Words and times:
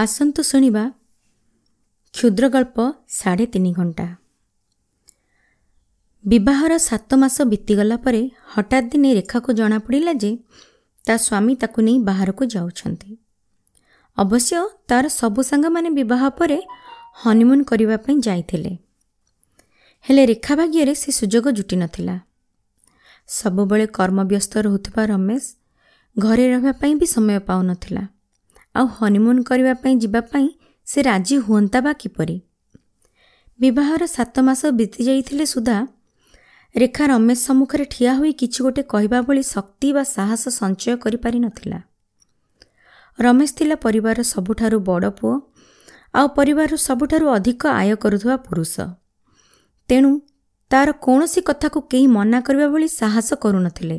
ଆସନ୍ତୁ 0.00 0.42
ଶୁଣିବା 0.42 0.90
କ୍ଷୁଦ୍ରଗଳ୍ପ 2.14 2.76
ସାଢ଼େ 3.08 3.46
ତିନି 3.46 3.72
ଘଣ୍ଟା। 3.72 4.06
ବିବାହର 6.24 6.78
ସାତ 6.78 7.14
ମାସ 7.14 7.42
ବିତିଗଲା 7.42 7.96
ପରେ 7.96 8.30
ହଠାତ୍ 8.44 8.90
ଦିନେ 8.90 9.14
ରେଖାକୁ 9.14 9.52
ଜଣାପଡ଼ିଲା 9.52 10.12
ଯେ 10.12 10.30
ତା 11.06 11.16
ସ୍ୱାମୀ 11.16 11.54
ତାକୁ 11.54 11.80
ନେଇ 11.82 11.98
ବାହାରକୁ 11.98 12.44
ଯାଉଛନ୍ତି। 12.44 13.16
ଅବଶ୍ୟ 14.18 14.56
ତାର 14.88 15.04
ସବୁ 15.08 15.42
ସାଙ୍ଗମାନେ 15.42 15.90
ବିବାହ 15.90 16.28
ପରେ 16.30 16.58
ହନିମୁନ୍ 17.14 17.64
କରିବା 17.64 17.96
ପାଇଁ 17.96 18.16
ଯାଇଥିଲେ। 18.20 18.72
ହେଲେ 20.04 20.26
ରେଖା 20.26 20.54
ଭାଗ୍ୟରେ 20.56 20.94
ସେ 20.94 21.10
ସୁଯୋଗ 21.12 21.46
ଜୁଟି 21.50 21.76
ନଥିଲା। 21.76 22.16
ସବୁବେଳେ 23.28 23.86
କର୍ମବ୍ୟସ୍ତ 23.86 24.52
ରହୁଥିବା 24.58 25.02
ରମେଶ 25.06 25.44
ଘରେ 26.18 26.44
ରହିବା 26.52 26.72
ପାଇଁ 26.72 26.94
ବି 26.94 27.06
ସମୟ 27.06 27.38
ପାଉନଥିଲା। 27.38 28.02
ଆଉ 28.74 28.86
ହନିମୁନ୍ 28.96 29.40
କରିବା 29.44 29.74
ପାଇଁ 29.74 29.94
ଯିବା 30.02 30.20
ପାଇଁ 30.32 30.46
ସେ 30.86 30.98
ରାଜି 31.02 31.36
ହୁଅନ୍ତା 31.46 31.78
ବା 31.80 31.92
କିପରି? 31.92 32.36
ବିବାହର 33.60 34.02
ସାତ 34.06 34.34
ମାସ 34.40 34.62
ବିତି 34.78 35.00
ଯାଇଥିଲେ 35.04 35.44
ସୁଦ୍ଧା 35.44 35.78
ରେଖା 36.74 37.04
ରମେଶ 37.06 37.38
ସମ୍ମୁଖରେ 37.46 37.84
ଠିଆ 37.84 38.12
ହୋଇ 38.14 38.32
କିଛି 38.32 38.58
ଗୋଟେ 38.64 38.82
କହିବା 38.82 39.18
ଭଳି 39.20 39.42
ଶକ୍ତି 39.44 39.88
ବା 39.92 40.02
ସାହସ 40.06 40.42
ସଞ୍ଚୟ 40.58 40.96
କରିପାରିନଥିଲା 40.96 41.78
ରମେଶ 43.18 43.50
ଥିଲା 43.58 43.76
ପରିବାରର 43.76 44.22
ସବୁଠାରୁ 44.24 44.78
ବଡ଼ 44.80 45.10
ପୁଅ 45.10 45.34
ଆଉ 46.14 46.26
ପରିବାରର 46.36 46.76
ସବୁଠାରୁ 46.76 47.26
ଅଧିକ 47.30 47.62
ଆୟ 47.72 47.96
କରୁଥିବା 47.96 48.36
ପୁରୁଷ। 48.46 48.74
ତେଣୁ 49.88 50.10
ତାର 50.70 50.88
କୌଣସି 51.06 51.40
କଥାକୁ 51.40 51.78
କେହି 51.90 52.06
ମନା 52.06 52.38
କରିବା 52.46 52.68
ଭଳି 52.68 52.88
ସାହସ 53.00 53.28
କରୁନଥିଲେ। 53.34 53.98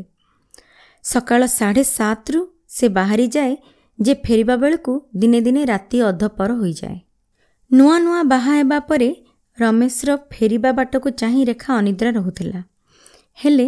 ସକାଳ 1.06 1.42
ସାଢ଼େ 1.58 1.84
ସାତରୁ 1.98 2.42
ସେ 2.68 2.86
ବାହାରିଯାଏ 2.98 3.54
ଯେ 4.02 4.14
ଫେରିବା 4.26 4.56
ବେଳକୁ 4.56 4.94
ଦିନେ 5.16 5.40
ଦିନେ 5.42 5.66
ରାତି 5.66 5.98
ଅଧପର 6.02 6.52
ହୋଇଯାଏ। 6.54 6.98
ନୂଆ 7.72 7.96
ନୂଆ 8.00 8.22
ବାହା 8.24 8.54
ହେବା 8.56 8.80
ପରେ 8.80 9.10
ରମେଶର 9.58 10.16
ଫେରିବା 10.32 10.72
ବାଟକୁ 10.72 11.10
ଚାହିଁ 11.22 11.42
ରେଖା 11.46 11.70
ଅନିଦ୍ରା 11.78 12.10
ରହୁଥିଲା। 12.12 12.62
ହେଲେ 13.40 13.68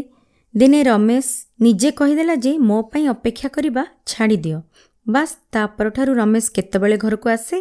ଦିନେ 0.56 0.80
ରମେଶ 0.84 1.28
ନିଜେ 1.62 1.90
କହିଦେଲା 1.92 2.36
ଯେ 2.36 2.52
ମୋ 2.70 2.78
ପାଇଁ 2.82 3.06
ଅପେକ୍ଷା 3.08 3.50
କରିବା 3.50 3.84
ଛାଡ଼ିଦିଅ। 4.06 4.60
ବାସ୍ 5.08 5.34
ତା 5.52 5.62
ପରଠାରୁ 5.78 6.12
ରମେଶ 6.16 6.46
କେତେବେଳେ 6.56 6.98
ଘରକୁ 6.98 7.28
ଆସେ 7.30 7.58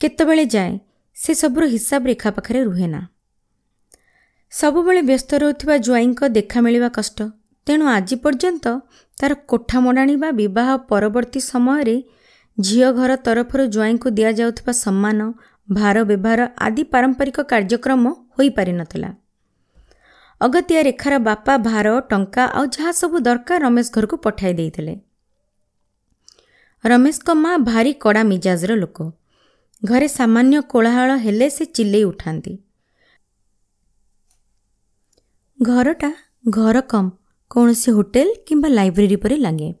କେତେବେଳେ 0.00 0.44
ଯାଏ 0.54 0.72
ସେ 1.16 1.32
ସବୁର 1.34 1.64
ହିସାବ 1.74 2.02
ରେଖା 2.06 2.30
ପାଖରେ 2.30 2.60
ରୁହେ 2.64 2.86
ନା 2.86 3.00
ସବୁବେଳେ 4.52 5.02
ବ୍ୟସ୍ତ 5.02 5.30
ରହୁଥିବା 5.42 5.76
ଜ୍ୱାଇଁଙ୍କ 5.76 6.20
ଦେଖା 6.28 6.58
ମିଳିବା 6.60 6.88
କଷ୍ଟ। 6.88 7.18
ତେଣୁ 7.66 7.84
ଆଜି 7.86 8.16
ପର୍ଯ୍ୟନ୍ତ 8.16 8.66
ତାର 9.18 9.32
କୋଠା 9.50 9.78
ମଡ଼ାଣି 9.80 10.16
ବା 10.16 10.30
ବିବାହ 10.30 10.68
ପରବର୍ତ୍ତୀ 10.90 11.40
ସମୟରେ 11.40 11.96
ଝିଅ 12.58 12.88
ଘର 12.92 13.16
ତରଫରୁ 13.16 13.64
ଜ୍ୱାଇଁଙ୍କୁ 13.66 14.08
ଦିଆଯାଉଥିବା 14.10 14.72
ସମ୍ମାନ 14.84 15.18
ଭାର 15.68 15.96
ବ୍ୟବହାର 16.04 16.40
ଆଦି 16.66 16.82
ପାରମ୍ପରିକ 16.92 17.38
କାର୍ଯ୍ୟକ୍ରମ 17.52 18.04
ହୋଇପାରିନଥିଲା 18.38 19.10
ଅଗତିଆ 20.40 20.80
ରେଖାର 20.82 21.18
ବାପା 21.18 21.54
ଭାର 21.58 21.92
ଟଙ୍କା 22.10 22.42
ଆଉ 22.44 22.64
ଯାହା 22.66 22.92
ସବୁ 22.92 23.16
ଦରକାର 23.18 23.58
ରମେଶ 23.66 23.88
ଘରକୁ 23.92 24.16
ପଠାଇ 24.16 24.52
ଦେଇଥିଲେ। 24.54 24.94
ରମେଶଙ୍କ 26.84 27.28
ମା 27.34 27.52
ଭାରି 27.58 27.92
କଡ଼ା 27.92 28.22
ମିଜାଜର 28.22 28.72
ଲୋକ। 28.74 28.98
ଘରେ 29.82 30.08
ସାମାନ୍ୟ 30.08 30.60
କୋଳାହଳ 30.72 31.10
ହେଲେ 31.16 31.48
ସେ 31.50 31.64
ଚିଲେଇ 31.64 32.04
ଉଠାନ୍ତି। 32.04 32.52
ଘରଟା 35.62 36.10
ଘର 36.50 36.76
କମ୍ 36.92 37.10
କୌଣସି 37.50 37.90
ହୋଟେଲ 37.90 38.28
କିମ୍ବା 38.46 38.68
ଲାଇବ୍ରେରୀ 38.68 39.16
ପରି 39.16 39.36
ଲାଗେ। 39.36 39.74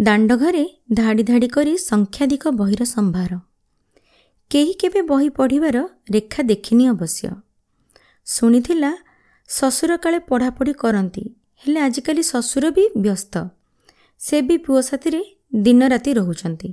ଦାଣ୍ଡ 0.00 0.32
ଘରେ 0.36 0.64
ଧାଡ଼ି 0.92 1.22
ଧାଡ଼ି 1.22 1.48
କରି 1.48 1.78
ସଂଖ୍ୟାଧିକ 1.78 2.48
ବହିର 2.48 2.82
ସମ୍ଭାର। 2.84 3.38
କେହି 4.50 4.72
କେବେ 4.72 5.02
ବହି 5.02 5.28
ପଢ଼ିବାର 5.28 5.76
ରେଖା 6.10 6.42
ଦେଖିନି 6.42 6.84
ଅବଶ୍ୟ। 6.88 7.30
ଶୁଣିଥିଲା 8.26 8.92
ଶ୍ୱଶୁର 9.48 9.96
କାଳେ 9.96 10.18
ପଢ଼ାପଢ଼ି 10.18 10.72
କରନ୍ତି 10.72 11.24
ହେଲେ 11.62 11.80
ଆଜିକାଲି 11.80 12.22
ଶ୍ୱଶୁର 12.22 12.64
ବି 12.70 12.84
ବ୍ୟସ୍ତ। 12.96 13.34
ସେ 14.20 14.42
ବି 14.42 14.56
ପୁଅ 14.56 14.80
ସାଥିରେ 14.82 15.20
ଦିନ 15.54 15.88
ରାତି 15.88 16.12
ରହୁଛନ୍ତି। 16.14 16.68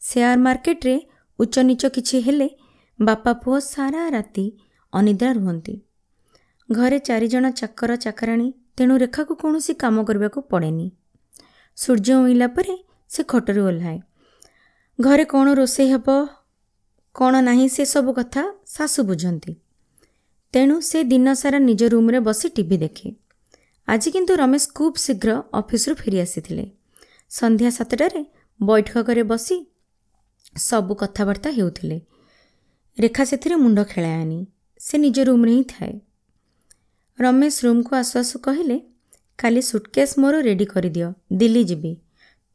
ସେୟାର 0.00 0.36
ମାର୍କେଟରେ 0.38 0.96
ଉଚ୍ଚ 1.38 1.56
ନିଚ 1.58 1.82
କିଛି 1.88 2.16
ହେଲେ 2.20 2.48
ବାପା 3.00 3.32
ପୁଅ 3.32 3.60
ସାରା 3.60 4.02
ରାତି 4.10 4.46
ଅନିଦ୍ରା 4.92 5.30
ରୁହନ୍ତି। 5.32 5.74
ଘରେ 6.70 6.98
ଚାରିଜଣ 6.98 7.50
ଚାକର 7.50 7.96
ଚାକରାଣୀ 7.96 8.48
ତେଣୁ 8.76 8.96
ରେଖାକୁ 8.96 9.34
କୌଣସି 9.34 9.74
କାମ 9.74 10.04
କରିବାକୁ 10.04 10.40
ପଡ଼େନି। 10.40 10.90
ସୂର୍ଯ୍ୟ 11.76 12.14
ଉଇଁଲା 12.14 12.46
ପରେ 12.46 12.84
ସେ 13.08 13.22
ଖଟରୁ 13.22 13.62
ଓହ୍ଲାଏ। 13.66 14.00
ଘରେ 15.00 15.24
କ'ଣ 15.24 15.54
ରୋଷେଇ 15.54 15.88
ହେବ 15.90 16.08
କ'ଣ 17.14 17.40
ନାହିଁ 17.40 17.68
ସେସବୁ 17.68 18.12
କଥା 18.12 18.42
ଶାଶୁ 18.66 19.04
ବୁଝନ୍ତି। 19.04 19.56
ତେଣୁ 20.54 20.80
ସେ 20.80 21.04
ଦିନସାରା 21.04 21.58
ନିଜ 21.58 21.82
ରୁମ୍ରେ 21.84 22.20
ବସି 22.20 22.48
ଟିଭି 22.48 22.76
ଦେଖେ। 22.76 23.16
ଆଜି 23.88 24.10
କିନ୍ତୁ 24.10 24.36
ରମେଶ 24.36 24.68
ଖୁବ୍ 24.74 24.96
ଶୀଘ୍ର 24.96 25.42
ଅଫିସରୁ 25.52 25.94
ଫେରି 25.94 26.20
ଆସିଥିଲେ। 26.20 26.70
ସନ୍ଧ୍ୟା 27.30 27.70
ସାତଟାରେ 27.70 28.24
ବୈଠକରେ 28.62 29.22
ବସି 29.22 29.56
ସବୁ 30.56 30.94
କଥାବାର୍ତ୍ତା 30.94 31.50
ହେଉଥିଲେ। 31.50 32.00
ରେଖା 32.98 33.24
ସେଥିରେ 33.24 33.56
ମୁଣ୍ଡ 33.56 33.84
ଖେଳାଏନି। 33.84 34.46
ସେ 34.80 34.98
ନିଜ 34.98 35.20
ରୁମ୍ରେ 35.20 35.52
ହିଁ 35.52 35.64
ଥାଏ। 35.68 36.00
ରମେଶ 37.18 37.64
ରୁମ୍କୁ 37.64 37.96
ଆସୁ 37.96 38.18
ଆସୁ 38.18 38.38
କହିଲେ 38.38 38.76
କାଲି 39.38 39.62
ସୁଟକେସ୍ 39.62 40.18
ମୋର 40.18 40.40
ରେଡ଼ି 40.40 40.64
କରିଦିଅ 40.64 41.12
ଦିଲ୍ଲୀ 41.32 41.64
ଯିବି। 41.64 41.96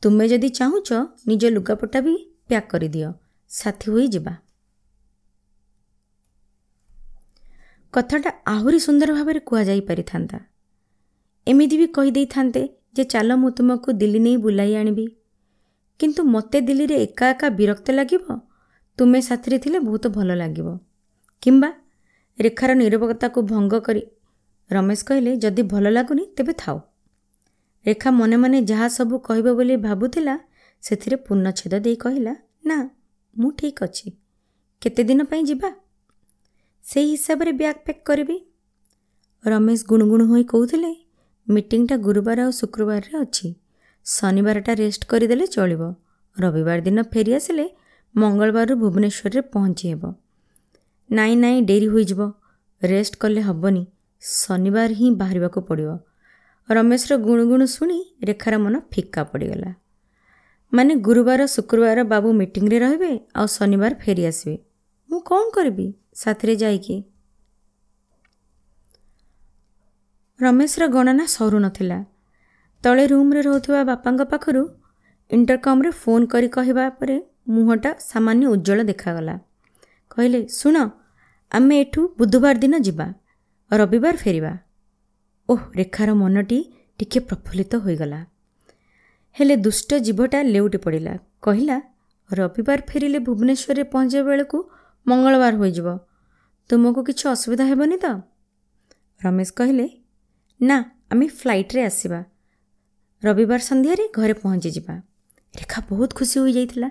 ତୁମେ 0.04 0.28
ଯଦି 0.28 0.50
ଚାହୁଁଛ 0.50 0.90
ନିଜ 1.28 1.44
ଲୁଗାପଟା 1.48 2.02
ବି 2.02 2.16
ପ୍ୟାକ୍ 2.48 2.68
କରିଦିଅ 2.70 3.12
ସାଥି 3.52 3.92
ହୋଇ 3.92 4.08
ଯିବା। 4.08 4.34
କଥାଟା 7.94 8.32
ଆହୁରି 8.46 8.80
ସୁନ୍ଦର 8.80 9.14
ଭାବରେ 9.14 9.40
କୁହାଯାଇ 9.40 9.82
ପାରିଥାନ୍ତା। 9.82 10.40
ଏମିତି 11.48 11.78
ବି 11.78 11.88
କହିଦେଇଥାନ୍ତେ 11.88 12.62
ଯେ 12.94 13.04
ଚାଲ 13.04 13.36
ମୁଁ 13.36 13.50
ତୁମକୁ 13.50 13.92
ଦିଲ୍ଲୀ 13.92 14.20
ନେଇ 14.20 14.38
ବୁଲାଇ 14.38 14.76
ଆଣିବି। 14.76 15.08
କିନ୍ତୁ 16.00 16.24
ମୋତେ 16.24 16.62
ଦିଲ୍ଲୀରେ 16.62 16.96
ଏକା 16.96 17.30
ଏକା 17.30 17.50
ବିରକ୍ତ 17.50 17.92
ଲାଗିବ? 17.92 18.26
ତୁମେ 18.98 19.22
ସାଥିରେ 19.22 19.58
ଥିଲେ 19.60 19.80
ବହୁତ 19.80 20.08
ଭଲ 20.08 20.36
ଲାଗିବ। 20.36 20.78
କିମ୍ବା 21.44 21.70
ରେଖାର 22.40 22.74
ନିରବକତାକୁ 22.74 23.42
ଭଙ୍ଗ 23.42 23.80
କରି 23.80 24.02
ରମେଶ 24.70 25.02
କହିଲେ 25.08 25.32
ଯଦି 25.36 25.64
ଭଲ 25.64 25.86
ଲାଗୁନି 25.90 26.24
ତେବେ 26.38 26.54
ଥାଉ 26.54 26.80
ରେଖା 27.86 28.10
ମନେ 28.12 28.38
ମନେ 28.38 28.60
ଯାହା 28.62 28.88
ସବୁ 28.88 29.16
କହିବ 29.20 29.48
ବୋଲି 29.54 29.76
ଭାବୁଥିଲା 29.78 30.36
ସେଥିରେ 30.84 31.18
ପୂର୍ଣ୍ଣଚ୍ଛେଦ 31.26 31.74
ଦେଇ 31.86 31.96
କହିଲା 31.96 32.34
ନା 32.66 32.78
ମୁଁ 33.36 33.52
ଠିକ୍ 33.52 33.84
ଅଛି। 33.84 34.08
କେତେ 34.82 35.04
ଦିନ 35.04 35.24
ପାଇଁ 35.24 35.44
ଯିବା? 35.44 35.70
ସେଇ 36.84 37.08
ହିସାବରେ 37.14 37.52
ବ୍ୟାଗ୍ 37.52 37.80
ପ୍ୟାକ୍ 37.86 38.04
କରିବି 38.06 38.38
ରମେଶ 39.44 39.80
ଗୁଣୁଗୁଣୁ 39.86 40.26
ହୋଇ 40.26 40.44
କହୁଥିଲେ 40.44 40.92
ମିଟିଂଟା 41.48 41.96
ଗୁରୁବାର 41.98 42.40
ଆଉ 42.42 42.52
ଶୁକ୍ରବାରରେ 42.52 43.14
ଅଛି। 43.22 43.48
ଶନିବାରଟା 44.06 44.74
ରେଷ୍ଟ 44.74 45.02
କରିଦେଲେ 45.06 45.46
ଚଳିବ। 45.48 45.82
ରବିବାର 46.38 46.80
ଦିନ 46.82 47.00
ଫେରି 47.14 47.32
ଆସିଲେ 47.34 47.66
ମଙ୍ଗଳବାରରୁ 48.16 48.74
ଭୁବନେଶ୍ୱରରେ 48.76 49.42
ପହଞ୍ଚି 49.54 49.86
ହେବ 49.92 50.04
ନାଇଁ 51.10 51.36
ନାଇଁ 51.36 51.60
ଡେରି 51.66 51.88
ହୋଇଯିବ। 51.88 52.22
ରେଷ୍ଟ 52.82 53.14
କଲେ 53.22 53.42
ହେବନି। 53.42 53.84
ଶନିବାର 54.22 54.92
ହିଁ 54.92 55.12
ବାହାରିବାକୁ 55.12 55.60
ପଡ଼ିବ। 55.62 55.92
ରମେଶର 56.70 57.18
ଗୁଣୁଗୁଣୁ 57.18 57.66
ଶୁଣି 57.66 57.98
ରେଖାର 58.24 58.58
ମନ 58.58 58.80
ଫିକା 58.92 59.24
ପଡ଼ିଗଲା। 59.24 59.72
ମାନେ 60.74 60.94
ଗୁରୁବାର 60.96 61.42
ଶୁକ୍ରବାର 61.46 62.04
ବାବୁ 62.04 62.34
ମିଟିଂରେ 62.34 62.80
ରହିବେ 62.80 63.12
ଆଉ 63.36 63.48
ଶନିବାର 63.48 63.94
ଫେରି 63.96 64.24
ଆସିବେ। 64.26 64.58
ମୁଁ 65.10 65.20
କ'ଣ 65.22 65.44
କରିବି? 65.50 65.88
ସାଥିରେ 66.14 66.56
ଯାଇକି। 66.56 67.04
ରମେଶର 70.40 70.88
ଗଣନା 70.88 71.26
ସରୁନଥିଲା 71.26 72.00
ତଳେ 72.84 73.08
ରୁମ୍ରେ 73.08 73.42
ରହୁଥିବା 73.42 73.84
ବାପାଙ୍କ 73.84 74.22
ପାଖରୁ 74.24 74.64
ଇଣ୍ଟରକମ୍ରେ 75.32 75.90
ଫୋନ୍ 75.92 76.26
କରି 76.28 76.48
କହିବା 76.48 76.90
ପରେ 76.90 77.16
ମୁହଁଟା 77.48 77.92
ସାମାନ୍ୟ 78.00 78.46
ଉଜ୍ଜଳ 78.48 78.80
ଦେଖାଗଲା। 78.84 79.36
କହିଲେ 80.10 80.48
ଶୁଣ 80.50 80.76
ଆମେ 81.52 81.76
ଏଠୁ 81.82 82.02
ବୁଧବାର 82.18 82.56
ଦିନ 82.58 82.76
ଯିବା। 82.78 83.08
ରବିବାର 83.72 84.16
ଫେରିବା। 84.18 84.58
ଓଃ 85.50 85.64
ରେଖାର 85.76 86.14
ମନଟି 86.14 86.60
ଟିକିଏ 87.00 87.22
ପ୍ରଫୁଲ୍ଲିତ 87.22 87.76
ହୋଇଗଲା। 87.76 88.20
ହେଲେ 89.36 89.56
ଦୁଷ୍ଟ 89.56 89.90
ଜୀବଟା 90.00 90.42
ଲେଉଟି 90.44 90.78
ପଡ଼ିଲା। 90.78 91.14
କହିଲା 91.42 91.78
ରବିବାର 92.32 92.80
ଫେରିଲେ 92.88 93.20
ଭୁବନେଶ୍ୱରରେ 93.20 93.84
ପହଞ୍ଚିବା 93.84 94.24
ବେଳକୁ 94.24 94.58
ମଙ୍ଗଳବାର 95.08 95.54
ହୋଇଯିବ। 95.56 95.88
ତୁମକୁ 96.70 97.02
କିଛି 97.04 97.26
ଅସୁବିଧା 97.30 97.66
ହେବନି 97.66 97.98
ତ? 97.98 98.06
ରମେଶ 99.24 99.50
କହିଲେ 99.56 99.88
ନା 100.62 100.78
ଆମେ 101.12 101.28
ଫ୍ଲାଇଟ୍ରେ 101.28 101.82
ଆସିବା। 101.84 102.20
ରବିବାର 103.24 103.60
ସନ୍ଧ୍ୟାରେ 103.60 104.04
ଘରେ 104.14 104.34
ପହଞ୍ଚିଯିବା। 104.34 104.96
ରେଖା 105.56 105.80
ବହୁତ 105.90 106.10
ଖୁସି 106.14 106.40
ହୋଇଯାଇଥିଲା। 106.40 106.90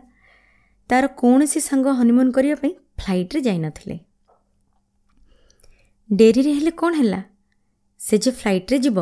ତା'ର 0.90 1.06
କୌଣସି 1.06 1.60
ସାଙ୍ଗ 1.60 1.86
ହନିମୁନ୍ 1.98 2.32
କରିବା 2.32 2.54
ପାଇଁ 2.54 2.72
ଫ୍ଲାଇଟ୍ରେ 2.98 3.40
ଯାଇନଥିଲେ। 3.40 3.96
ଡେରିରେ 6.10 6.52
ହେଲେ 6.52 6.70
କ'ଣ 6.70 6.92
ହେଲା? 6.94 7.20
ସେ 8.00 8.18
ଯେ 8.18 8.30
ଫ୍ଲାଇଟ୍ରେ 8.30 8.78
ଯିବ। 8.78 8.98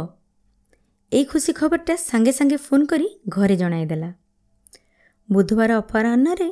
ଏଇ 1.12 1.24
ଖୁସି 1.24 1.52
ଖବରଟା 1.52 1.94
ସାଙ୍ଗେ 1.96 2.32
ସାଙ୍ଗେ 2.32 2.56
ଫୋନ୍ 2.56 2.86
କରି 2.86 3.08
ଘରେ 3.28 3.56
ଜଣାଇଦେଲା 3.56 4.08
ବୁଧବାର 5.28 5.70
ଅପରାହ୍ନରେ 5.78 6.48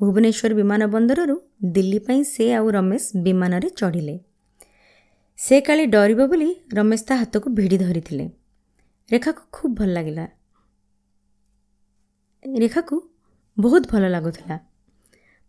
ଭୁବନେଶ୍ୱର 0.00 0.54
ବିମାନ 0.54 0.86
ବନ୍ଦରରୁ 0.86 1.36
ଦିଲ୍ଲୀ 1.64 1.98
ପାଇଁ 1.98 2.20
ସେ 2.24 2.44
ଆଉ 2.54 2.70
ରମେଶ 2.70 3.04
ବିମାନରେ 3.22 3.68
ଚଢ଼ିଲେ। 3.68 4.16
ସେ 5.38 5.60
କାଳେ 5.60 5.84
ଡରିବ 5.86 6.20
ବୋଲି 6.26 6.48
ରମେଶ 6.72 7.02
ତା 7.08 7.14
ହାତକୁ 7.16 7.50
ଭିଡ଼ି 7.50 7.78
ଧରିଥିଲେ। 7.78 8.26
ରେଖାକୁ 9.10 9.42
ଖୁବ୍ 9.52 9.74
ଭଲ 9.74 9.88
ଲାଗିଲା। 9.88 10.26
ରେଖାକୁ 12.44 12.96
ବହୁତ 13.56 13.82
ଭଲ 13.92 14.04
ଲାଗୁଥିଲା। 14.08 14.56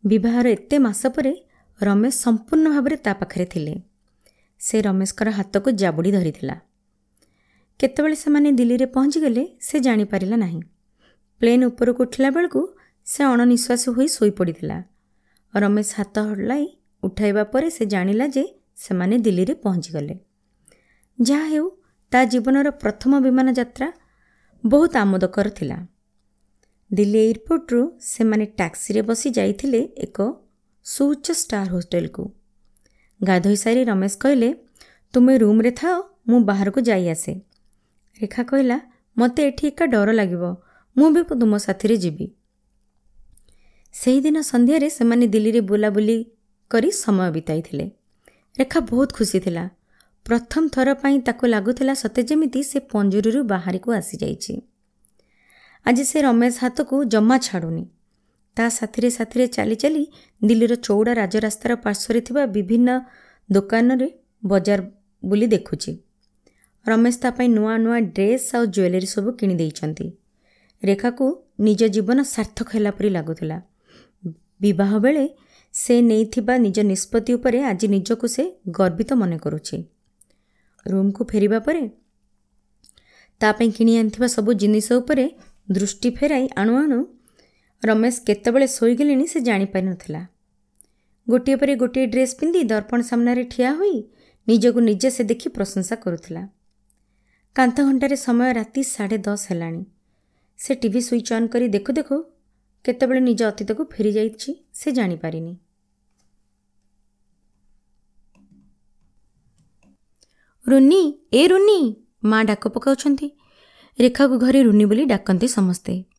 ବିବାହର 0.04 0.46
ଏତେ 0.48 0.78
ମାସ 0.78 1.02
ପରେ 1.08 1.34
ରମେଶ 1.82 2.14
ସମ୍ପୂର୍ଣ୍ଣ 2.16 2.66
ଭାବରେ 2.70 2.96
ତା 2.96 3.14
ପାଖରେ 3.14 3.46
ଥିଲେ। 3.46 3.93
ସେ 4.64 4.82
ରମେଶଙ୍କର 4.82 5.30
ହାତକୁ 5.30 5.70
ଜାବୁଡ଼ି 5.72 6.12
ଧରିଥିଲା। 6.12 6.56
କେତେବେଳେ 7.80 8.16
ସେମାନେ 8.16 8.52
ଦିଲ୍ଲୀରେ 8.52 8.86
ପହଞ୍ଚିଗଲେ 8.86 9.44
ସେ 9.60 9.80
ଜାଣିପାରିଲା 9.80 10.38
ନାହିଁ। 10.38 10.62
ପ୍ଲେନ୍ 11.42 11.64
ଉପରକୁ 11.66 12.04
ଉଠିଲା 12.04 12.30
ବେଳକୁ 12.30 12.62
ସେ 13.08 13.22
ଅଣନିଶ୍ୱାସ 13.24 13.84
ହୋଇ 13.90 14.08
ଶୋଇପଡ଼ିଥିଲା। 14.08 14.78
ରମେଶ 15.54 15.90
ହାତ 15.98 16.16
ହଲାଇ 16.20 16.66
ଉଠାଇବା 17.04 17.44
ପରେ 17.44 17.70
ସେ 17.70 17.84
ଜାଣିଲା 17.86 18.28
ଯେ 18.28 18.44
ସେମାନେ 18.76 19.16
ଦିଲ୍ଲୀରେ 19.18 19.54
ପହଞ୍ଚିଗଲେ। 19.54 20.16
ଯାହା 21.22 21.48
ହେଉ 21.48 21.66
ତା 22.12 22.20
ଜୀବନର 22.26 22.68
ପ୍ରଥମ 22.70 23.12
ବିମାନ 23.20 23.48
ଯାତ୍ରା 23.52 23.88
ବହୁତ 24.64 24.94
ଆମୋଦକର 24.98 25.48
ଥିଲା। 25.50 25.78
ଦିଲ୍ଲୀ 26.92 27.20
ଏୟାରପୋର୍ଟରୁ 27.20 27.82
ସେମାନେ 28.00 28.46
ଟ୍ୟାକ୍ସିରେ 28.46 29.02
ବସି 29.02 29.30
ଯାଇଥିଲେ 29.30 29.82
ଏକ 29.98 30.18
ସୁଉଚ୍ଚ 30.86 31.28
ଷ୍ଟାର 31.34 31.68
ହୋଟେଲକୁ 31.70 32.24
ଗାଧୋଇ 33.24 33.56
ସାରି 33.56 33.84
ରମେଶ 33.84 34.18
କହିଲେ 34.18 34.56
ତୁମେ 35.14 35.38
ରୁମ୍ରେ 35.38 35.72
ଥାଅ 35.72 36.02
ମୁଁ 36.30 36.44
ବାହାରକୁ 36.44 36.82
ଯାଇ 36.82 37.10
ଆସେ। 37.10 37.34
ରେଖା 38.22 38.44
କହିଲା 38.44 38.82
ମୋତେ 39.18 39.48
ଏଠି 39.48 39.68
ଏକା 39.68 39.86
ଡର 39.86 40.12
ଲାଗିବ 40.12 40.44
ମୁଁ 40.98 41.12
ବି 41.12 41.22
ତୁମ 41.40 41.58
ସାଥିରେ 41.58 41.98
ଯିବି। 41.98 42.28
ସେହିଦିନ 43.94 44.42
ସନ୍ଧ୍ୟାରେ 44.42 44.90
ସେମାନେ 44.90 45.28
ଦିଲ୍ଲୀରେ 45.28 45.62
ବୁଲାବୁଲି 45.62 46.26
କରି 46.70 46.92
ସମୟ 46.92 47.32
ବିତାଇଥିଲେ। 47.32 47.92
ରେଖା 48.60 48.80
ବହୁତ 48.80 49.12
ଖୁସି 49.14 49.40
ଥିଲା। 49.40 49.70
ପ୍ରଥମ 50.26 50.68
ଥର 50.68 50.94
ପାଇଁ 50.94 51.20
ତାକୁ 51.20 51.46
ଲାଗୁଥିଲା 51.48 51.94
ସତେ 51.94 52.24
ଯେମିତି 52.24 52.64
ସେ 52.64 52.80
ପଞ୍ଜୁରୀରୁ 52.80 53.44
ବାହାରକୁ 53.44 53.92
ଆସିଯାଇଛି। 53.92 54.62
ଆଜି 55.86 56.04
ସେ 56.04 56.22
ରମେଶ 56.22 56.56
ହାତକୁ 56.60 57.04
ଜମା 57.04 57.38
ଛାଡ଼ୁନି। 57.38 57.86
ତା 58.58 58.66
ସାଥିରେ 58.70 59.10
ସାଥିରେ 59.10 59.46
ଚାଲି 59.48 59.76
ଚାଲି 59.76 60.04
ଦିଲ୍ଲୀର 60.42 60.74
ଚଉଡ଼ା 60.86 61.14
ରାଜରାସ୍ତାର 61.14 61.72
ପାର୍ଶ୍ୱରେ 61.76 62.20
ଥିବା 62.22 62.44
ବିଭିନ୍ନ 62.46 62.90
ଦୋକାନରେ 63.50 64.08
ବଜାର 64.44 64.82
ବୁଲି 65.24 65.48
ଦେଖୁଛି। 65.48 65.92
ରମେଶ 66.86 67.16
ତା 67.24 67.30
ପାଇଁ 67.32 67.50
ନୂଆ 67.50 67.74
ନୂଆ 67.78 67.98
ଡ୍ରେସ୍ 68.16 68.48
ଆଉ 68.56 68.64
ଜୁଏଲେରୀ 68.66 69.08
ସବୁ 69.08 69.30
କିଣିଦେଇଛନ୍ତି 69.40 70.06
ରେଖାକୁ 70.84 71.26
ନିଜ 71.60 71.82
ଜୀବନ 71.88 72.20
ସାର୍ଥକ 72.36 72.68
ହେଲା 72.74 72.92
ପରି 72.92 73.10
ଲାଗୁଥିଲା। 73.10 73.58
ବିବାହ 74.62 74.92
ବେଳେ 75.00 75.26
ସେ 75.74 75.96
ନେଇଥିବା 76.02 76.54
ନିଜ 76.58 76.78
ନିଷ୍ପତ୍ତି 76.92 77.32
ଉପରେ 77.34 77.60
ଆଜି 77.64 77.88
ନିଜକୁ 77.88 78.28
ସେ 78.28 78.44
ଗର୍ବିତ 78.70 79.12
ମନେ 79.14 79.38
କରୁଛି। 79.38 79.78
ରୁମ୍କୁ 80.86 81.22
ଫେରିବା 81.32 81.60
ପରେ 81.60 81.84
ତା 83.42 83.50
ପାଇଁ 83.58 83.70
କିଣି 83.78 83.94
ଆଣିଥିବା 84.00 84.28
ସବୁ 84.28 84.52
ଜିନିଷ 84.62 84.88
ଉପରେ 84.94 85.26
ଦୃଷ୍ଟି 85.72 86.10
ଫେରାଇ 86.18 86.46
ଆଣୁ 86.62 86.74
ଆଣୁ 86.78 87.00
ରମେଶ 87.84 88.22
କେତେବେଳେ 88.28 88.68
ଶୋଇଗଲେଣି 88.68 89.28
ସେ 89.28 89.40
ଜାଣିପାରିନଥିଲା। 89.40 90.28
ଗୋଟିଏ 91.30 91.56
ପରେ 91.56 91.76
ଗୋଟିଏ 91.76 92.06
ଡ୍ରେସ୍ 92.06 92.36
ପିନ୍ଧି 92.40 92.64
ଦର୍ପଣ 92.64 93.02
ସାମ୍ନାରେ 93.02 93.44
ଠିଆ 93.44 93.72
ହୋଇ 93.74 94.04
ନିଜକୁ 94.48 94.80
ନିଜେ 94.80 95.10
ସେ 95.10 95.24
ଦେଖି 95.24 95.50
ପ୍ରଶଂସା 95.50 95.96
କରୁଥିଲା। 95.96 96.48
କାନ୍ଥ 97.56 97.78
ଘଣ୍ଟାରେ 97.82 98.16
ସମୟ 98.16 98.54
ରାତି 98.54 98.84
ସାଢ଼େ 98.84 99.18
ଦଶ 99.18 99.52
ହେଲାଣି। 99.52 99.86
ସେ 100.60 100.76
ଟିଭି 100.76 101.02
ସୁଇଚ୍ 101.02 101.34
ଅନ୍ 101.34 101.48
କରି 101.48 101.68
ଦେଖୁ 101.68 101.92
ଦେଖୁ 101.94 102.18
କେତେବେଳେ 102.86 103.20
ନିଜ 103.20 103.44
ଅତୀତକୁ 103.44 103.84
ଫେରିଯାଇଛି 103.86 104.56
ସେ 104.74 104.92
ଜାଣିପାରିନି। 104.92 105.58
ରୁନି 110.66 111.20
ଏ 111.34 111.48
ରୁନି 111.48 111.80
ମା 112.24 112.44
ଡାକ 112.44 112.68
ପକାଉଛନ୍ତି। 112.68 113.32
ରେଖାକୁ 114.00 114.38
ଘରେ 114.38 114.64
ରୁନି 114.64 114.86
ବୋଲି 114.86 115.06
ଡାକନ୍ତି 115.06 115.48
ସମସ୍ତେ। 115.48 116.13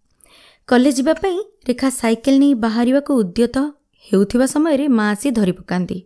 କଲେଜ 0.69 0.97
ଯିବା 0.97 1.13
ପାଇଁ 1.15 1.39
ରେଖା 1.69 1.89
ସାଇକେଲ 1.91 2.39
ନେଇ 2.39 2.55
ବାହାରିବାକୁ 2.55 3.13
ଉଦ୍ୟତ 3.15 3.57
ହେଉଥିବା 4.05 4.47
ସମୟରେ 4.47 4.89
ମା 4.89 5.05
ଆସି 5.11 5.31
ଧରି 5.31 5.53
ପକାନ୍ତି। 5.53 5.99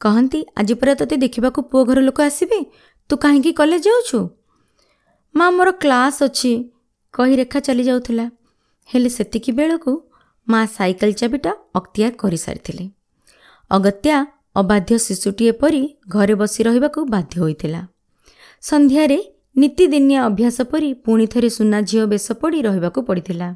କହନ୍ତି 0.00 0.40
ଆଜି 0.56 0.74
ପରା 0.74 0.94
ତୋତେ 0.94 1.16
ଦେଖିବାକୁ 1.16 1.62
ପୁଅ 1.62 1.82
ଘର 1.84 1.98
ଲୋକ 2.00 2.18
ଆସିବେ? 2.22 2.58
ତୁ 3.08 3.16
କାହିଁକି 3.16 3.52
କଲେଜ 3.52 3.84
ଯାଉଛୁ? 3.88 4.20
ମା 5.34 5.50
ମୋର 5.50 5.70
କ୍ଲାସ୍ 5.70 6.22
ଅଛି 6.22 6.52
କହି 7.12 7.34
ରେଖା 7.36 7.60
ଚାଲିଯାଉଥିଲା। 7.60 8.26
ହେଲେ 8.88 9.08
ସେତିକି 9.08 9.52
ବେଳକୁ 9.52 9.92
ମା 10.48 10.60
ସାଇକେଲ 10.66 11.10
ଚାବିଟା 11.12 11.52
ଅକ୍ତିଆର 11.74 12.12
କରିସାରିଥିଲେ। 12.18 12.84
ଅଗତ୍ୟା 13.70 14.16
ଅବାଧ୍ୟ 14.56 14.94
ଶିଶୁଟିଏ 14.98 15.52
ପରି 15.52 15.82
ଘରେ 16.08 16.34
ବସି 16.34 16.60
ରହିବାକୁ 16.62 17.00
ବାଧ୍ୟ 17.04 17.34
ହୋଇଥିଲା। 17.40 17.80
ସନ୍ଧ୍ୟାରେ 18.62 19.18
ନୀତିଦିନିଆ 19.58 20.20
ଅଭ୍ୟାସ 20.26 20.56
ପରି 20.70 20.94
ପୁଣି 21.04 21.26
ଥରେ 21.26 21.48
ସୁନା 21.48 21.78
ଝିଅ 21.80 22.04
ବେଶ 22.06 22.26
ପଡ଼ି 22.40 22.58
ରହିବାକୁ 22.62 23.00
ପଡ଼ିଥିଲା। 23.02 23.48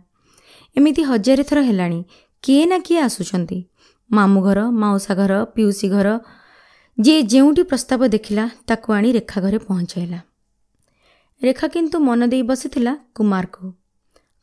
ଏମିତି 0.78 1.02
ହଜାରେ 1.02 1.42
ଥର 1.42 1.62
ହେଲାଣି। 1.62 2.00
କିଏ 2.44 2.64
ନା 2.66 2.78
କିଏ 2.78 3.00
ଆସୁଛନ୍ତି। 3.00 3.58
ମାମୁଁ 4.10 4.42
ଘର 4.42 4.60
ମାଉସା 4.82 5.14
ଘର 5.14 5.32
ପିଉସୀ 5.54 5.88
ଘର 5.88 6.08
ଯିଏ 6.98 7.22
ଯେଉଁଠି 7.22 7.62
ପ୍ରସ୍ତାବ 7.62 8.00
ଦେଖିଲା 8.08 8.44
ତାକୁ 8.66 8.92
ଆଣି 8.92 9.12
ରେଖା 9.12 9.40
ଘରେ 9.40 9.58
ପହଞ୍ଚାଇଲା। 9.58 10.20
ରେଖା 11.42 11.66
କିନ୍ତୁ 11.68 11.96
ମନ 11.98 12.26
ଦେଇ 12.26 12.42
ବସିଥିଲା 12.42 12.92
କୁମାରକୁ। 13.14 13.72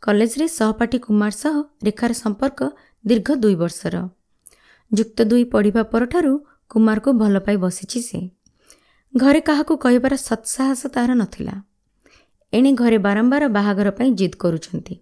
କଲେଜରେ 0.02 0.48
ସହପାଠୀ 0.48 0.98
କୁମାର 1.00 1.32
ସହ 1.32 1.56
ରେଖାର 1.84 2.12
ସମ୍ପର୍କ 2.14 2.60
ଦୀର୍ଘ 3.06 3.28
ଦୁଇ 3.36 3.56
ବର୍ଷର। 3.56 3.96
ଯୁକ୍ତ 4.92 5.18
ଦୁଇ 5.24 5.44
ପଢ଼ିବା 5.44 5.84
ପରଠାରୁ 5.84 6.34
କୁମାରକୁ 6.70 7.10
ଭଲ 7.14 7.36
ପାଇ 7.40 7.58
ବସିଛି 7.58 8.00
ସେ। 8.02 8.20
ଘରେ 9.14 9.40
କାହାକୁ 9.40 9.74
କହିବାର 9.78 10.14
ସତ୍ସାହସ 10.16 10.82
ତାହାର 10.88 11.12
ନଥିଲା। 11.14 11.56
ଏଣେ 12.54 12.72
ଘରେ 12.74 12.98
ବାରମ୍ବାର 12.98 13.44
ବାହାଘର 13.48 13.88
ପାଇଁ 13.92 14.10
ଜିଦ୍ 14.14 14.36
କରୁଛନ୍ତି। 14.36 14.96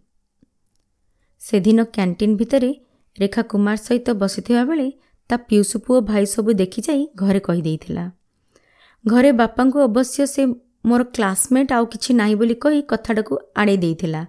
ସେଦିନ 1.44 1.84
କ୍ୟାଣ୍ଟିନ୍ 1.84 2.36
ଭିତରେ 2.38 2.72
ରେଖା 3.20 3.42
କୁମାର 3.42 3.78
ସହିତ 3.78 4.08
ବସିଥିବା 4.14 4.64
ବେଳେ 4.66 4.88
ତା 5.30 5.38
ପିଉସୁ 5.38 5.80
ପୁଅ 5.80 6.00
ଭାଇ 6.02 6.26
ସବୁ 6.26 6.52
ଦେଖିଯାଇ 6.54 7.04
ଘରେ 7.16 7.40
କହିଦେଇଥିଲା 7.40 8.06
ଘରେ 9.06 9.32
ବାପାଙ୍କୁ 9.32 9.80
ଅବଶ୍ୟ 9.80 10.26
ସେ 10.26 10.44
ମୋର 10.86 11.04
କ୍ଲାସମେଟ୍ 11.04 11.72
ଆଉ 11.72 11.86
କିଛି 11.86 12.14
ନାହିଁ 12.14 12.36
ବୋଲି 12.36 12.56
କହି 12.56 12.82
କଥାଟାକୁ 12.82 13.34
ଆଡ଼େଇ 13.56 13.78
ଦେଇଥିଲା। 13.78 14.22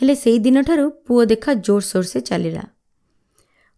ହେଲେ 0.00 0.14
ସେଇ 0.14 0.38
ଦିନଠାରୁ 0.38 0.84
ପୁଅ 1.06 1.24
ଦେଖା 1.24 1.54
ଜୋରସୋରସେ 1.54 2.20
ଚାଲିଲା। 2.20 2.64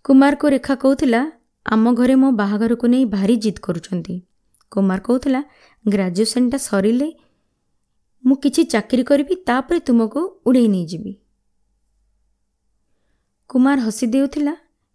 କୁମାରକୁ 0.04 0.46
ରେଖା 0.48 0.74
କହୁଥିଲା 0.74 1.20
ଆମ 1.66 1.84
ଘରେ 1.94 2.14
ମୋ 2.14 2.28
ବାହାଘରକୁ 2.32 2.86
ନେଇ 2.86 3.04
ଭାରି 3.04 3.36
ଜିଦ୍ 3.36 3.60
କରୁଛନ୍ତି। 3.60 4.14
କୁମାର 4.70 5.00
କହୁଥିଲା 5.00 5.40
ଗ୍ରାଜୁଏସନ୍ଟା 5.84 6.58
ସରିଲେ 6.58 7.08
ମୁଁ 8.24 8.36
କିଛି 8.36 8.62
ଚାକିରି 8.64 9.04
କରିବି 9.04 9.34
ତାପରେ 9.46 9.78
ତୁମକୁ 9.78 10.20
ଉଡ଼େଇ 10.46 10.68
ନେଇଯିବି। 10.68 11.12
କୁମାର 13.52 13.80
ହସି 13.80 14.06
ଦେଉଥିଲା 14.06 14.52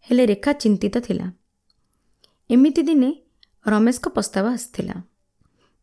ହେଲେ 0.08 0.26
ରେଖା 0.26 0.52
ଚିନ୍ତିତ 0.54 0.98
ଥିଲା। 0.98 1.32
ଏମିତି 2.50 2.82
ଦିନେ 2.82 3.10
ରମେଶଙ୍କ 3.68 4.08
ପ୍ରସ୍ତାବ 4.08 4.48
ଆସିଥିଲା। 4.48 4.96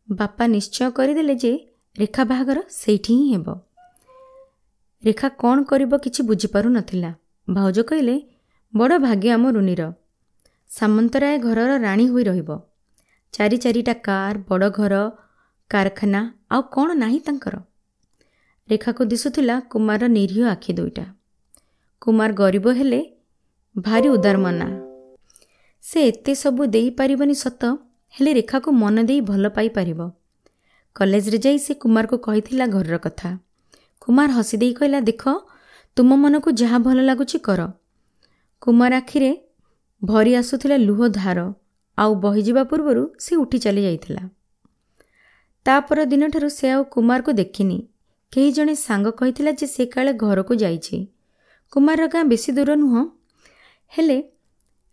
ବାପା 0.09 0.47
ନିଶ୍ଚୟ 0.47 0.91
କରିଦେଲେ 0.91 1.35
ଯେ 1.35 1.51
ରେଖା 1.99 2.23
ବାହାଘର 2.23 2.63
ସେଇଠି 2.69 3.13
ହିଁ 3.13 3.27
ହେବ। 3.33 3.47
ରେଖା 5.03 5.29
କ'ଣ 5.29 5.63
କରିବ 5.63 5.97
କିଛି 5.97 6.23
ବୁଝିପାରୁନଥିଲା 6.23 7.11
ଭାଉଜ 7.49 7.77
କହିଲେ 7.79 8.15
ବଡ଼ 8.75 8.97
ଭାଗ୍ୟ 8.97 9.29
ଆମ 9.31 9.49
ରୁନିର। 9.49 9.91
ସାମନ୍ତରାୟ 10.69 11.37
ଘରର 11.39 11.77
ରାଣୀ 11.77 12.07
ହୋଇ 12.07 12.23
ରହିବ। 12.23 12.49
ଚାରି 13.33 13.57
ଚାରିଟା 13.57 13.93
କାର୍ 13.93 14.37
ବଡ଼ 14.49 14.69
ଘର 14.69 14.93
କାରଖାନା 15.69 16.21
ଆଉ 16.49 16.61
କ'ଣ 16.61 16.87
ନାହିଁ 16.93 17.19
ତାଙ୍କର? 17.19 17.55
ରେଖାକୁ 18.69 19.01
ଦିଶୁଥିଲା 19.05 19.59
କୁମାରର 19.59 20.07
ନିରୀହ 20.07 20.43
ଆଖି 20.47 20.73
ଦୁଇଟା। 20.73 21.05
କୁମାର 22.05 22.31
ଗରିବ 22.33 22.67
ହେଲେ 22.71 23.01
ଭାରି 23.75 24.09
ଉଦାରମନା 24.09 24.67
ସେ 25.83 25.99
ଏତେ 26.07 26.33
ସବୁ 26.35 26.61
ଦେଇପାରିବନି 26.65 27.35
ସତ 27.35 27.63
ହେଲେ 28.13 28.33
ରେଖାକୁ 28.33 28.71
ମନ 28.71 29.03
ଦେଇ 29.03 29.21
ଭଲ 29.21 29.49
ପାଇପାରିବ 29.49 30.09
କଲେଜରେ 30.95 31.37
ଯାଇ 31.37 31.57
ସେ 31.57 31.73
କୁମାରକୁ 31.73 32.17
କହିଥିଲା 32.17 32.65
ଘରର 32.67 32.97
କଥା। 32.97 33.29
କୁମାର 34.01 34.29
ହସି 34.31 34.57
ଦେଇ 34.57 34.73
କହିଲା 34.73 34.99
ଦେଖ 34.99 35.23
ତୁମ 35.97 36.15
ମନକୁ 36.15 36.51
ଯାହା 36.51 36.77
ଭଲ 36.77 36.97
ଲାଗୁଛି 37.01 37.37
କର। 37.39 37.61
କୁମାର 38.61 38.93
ଆଖିରେ 38.95 39.31
ଭରି 40.01 40.35
ଆସୁଥିଲା 40.35 40.77
ଲୁହ 40.77 41.07
ଧାର। 41.07 41.39
ଆଉ 41.97 42.11
ବହିଯିବା 42.15 42.63
ପୂର୍ବରୁ 42.63 43.03
ସେ 43.19 43.35
ଉଠି 43.35 43.57
ଚାଲି 43.57 43.81
ଯାଇଥିଲା। 43.83 44.23
ତାପର 45.65 46.05
ଦିନଠାରୁ 46.05 46.49
ସେ 46.49 46.69
ଆଉ 46.69 46.83
କୁମାରକୁ 46.83 47.31
ଦେଖିନି। 47.31 47.77
କେହି 48.33 48.51
ଜଣେ 48.51 48.73
ସାଙ୍ଗ 48.75 49.07
କହିଥିଲା 49.11 49.51
ଯେ 49.51 49.67
ସେ 49.67 49.85
କାଳେ 49.85 50.13
ଘରକୁ 50.13 50.53
ଯାଇଛି। 50.55 50.97
କୁମାରର 51.75 52.07
ଗାଁ 52.07 52.23
ବେଶୀ 52.23 52.51
ଦୂର 52.51 52.75
ନୁହଁ। 52.75 53.01
ହେଲେ 53.91 54.17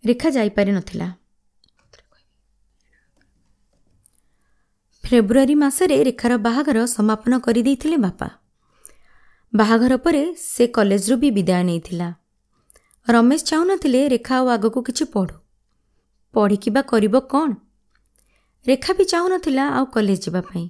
ରେଖା 0.04 0.28
ଯାଇପାରିନଥିଲା 0.30 1.08
ଫେବୃଆରୀ 5.04 5.54
ମାସରେ 5.54 5.96
ରେଖାର 6.02 6.36
ବାହାଘର 6.36 6.84
ସମାପନ 6.86 7.38
କରିଦେଇଥିଲେ 7.38 7.96
ବାପା। 7.96 8.28
ବାହାଘର 9.52 9.96
ପରେ 9.96 10.34
ସେ 10.34 10.66
କଲେଜରୁ 10.66 11.16
ବି 11.16 11.30
ବିଦାୟ 11.30 11.62
ନେଇଥିଲା। 11.64 12.08
ରମେଶ 13.08 13.42
ଚାହୁଁନଥିଲେ 13.44 14.08
ରେଖା 14.08 14.36
ଆଉ 14.36 14.46
ଆଗକୁ 14.48 14.82
କିଛି 14.82 15.04
ପଢ଼ୁ। 15.04 15.34
ପଢ଼ିକି 16.34 16.70
ବା 16.70 16.82
କରିବ 16.82 17.20
କ'ଣ? 17.20 17.50
ରେଖା 18.66 18.92
ବି 18.98 19.04
ଚାହୁଁନଥିଲା 19.04 19.64
ଆଉ 19.68 19.84
କଲେଜ 19.86 20.20
ଯିବା 20.26 20.40
ପାଇଁ 20.40 20.68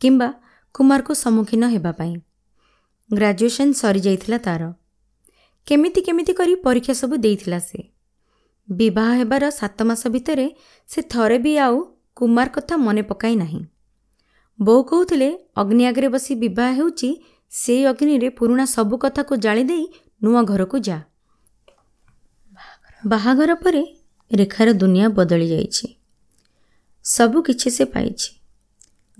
କିମ୍ବା 0.00 0.28
କୁମାରକୁ 0.74 1.12
ସମ୍ମୁଖୀନ 1.14 1.64
ହେବା 1.68 1.92
ପାଇଁ। 1.92 2.14
ଗ୍ରାଜୁଏସନ୍ 3.10 3.72
ସରିଯାଇଥିଲା 3.72 4.38
ତା'ର। 4.38 4.83
କେମିତି 5.66 6.00
କେମିତି 6.00 6.32
କରି 6.32 6.54
ପରୀକ୍ଷା 6.54 6.92
ସବୁ 6.92 7.16
ଦେଇଥିଲା 7.16 7.58
ସେ। 7.58 7.90
ବିବାହ 8.70 9.10
ହେବାର 9.14 9.50
ସାତ 9.50 9.82
ମାସ 9.82 10.08
ଭିତରେ 10.08 10.50
ସେ 10.88 11.02
ଥରେ 11.02 11.38
ବି 11.38 11.58
ଆଉ 11.58 11.84
କୁମାର 12.14 12.48
କଥା 12.48 12.76
ମନେ 12.76 13.02
ପକାଇ 13.02 13.36
ନାହିଁ। 13.36 13.66
ବୋଉ 14.60 14.82
କହୁଥିଲେ 14.82 15.38
ଅଗ୍ନି 15.56 15.86
ଆଗରେ 15.86 16.08
ବସି 16.08 16.34
ବିବାହ 16.34 16.72
ହେଉଛି 16.72 17.24
ସେଇ 17.50 17.84
ଅଗ୍ନିରେ 17.84 18.28
ପୁରୁଣା 18.28 18.64
ସବୁ 18.64 18.98
କଥାକୁ 18.98 19.36
ଜାଳି 19.36 19.64
ଦେଇ 19.64 19.86
ନୂଆ 20.22 20.42
ଘରକୁ 20.42 20.78
ଯା। 20.78 20.98
ବାହାଘର 23.06 23.54
ପରେ 23.54 23.82
ରେଖାର 24.32 24.72
ଦୁନିଆ 24.72 25.08
ବଦଳି 25.08 25.48
ଯାଇଛି। 25.48 25.86
ସବୁ 27.04 27.42
କିଛି 27.42 27.70
ସେ 27.70 27.84
ପାଇଛି। 27.84 28.30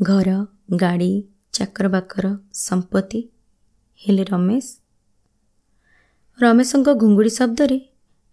ଘର 0.02 0.46
ଗାଡ଼ି 0.74 1.22
ଚାକର 1.52 1.88
ବାକର 1.88 2.36
ସମ୍ପତ୍ତି 2.52 3.20
ହେଲେ 3.96 4.24
ରମେଶ 4.24 4.83
ରମେଶଙ୍କ 6.40 6.94
ଘୁଙ୍ଗୁଡ଼ି 6.94 7.30
ଶବ୍ଦରେ 7.30 7.80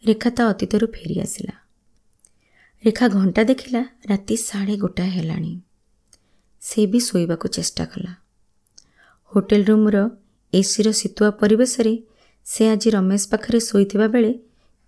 ରେଖା 0.07 0.29
ତା 0.29 0.47
ଅତୀତରୁ 0.47 0.87
ଫେରି 0.87 1.19
ଆସିଲା। 1.19 1.53
ରେଖା 2.85 3.07
ଘଣ୍ଟା 3.07 3.43
ଦେଖିଲା 3.43 3.85
ରାତି 4.09 4.37
ସାଢ଼େ 4.37 4.77
ଗୋଟାଏ 4.77 5.09
ହେଲାଣି। 5.09 5.61
ସେ 6.59 6.85
ବି 6.85 6.99
ଶୋଇବାକୁ 6.99 7.47
ଚେଷ୍ଟା 7.47 7.85
କଲା। 7.85 8.15
ହୋଟେଲ 9.25 9.65
ରୁମ୍ର 9.65 10.09
ଏସିର 10.53 10.91
ଶୀତୁଆ 10.91 11.29
ପରିବେଶରେ 11.29 12.03
ସେ 12.45 12.69
ଆଜି 12.69 12.89
ରମେଶ 12.89 13.27
ପାଖରେ 13.31 13.59
ଶୋଇଥିବା 13.59 14.07
ବେଳେ 14.07 14.39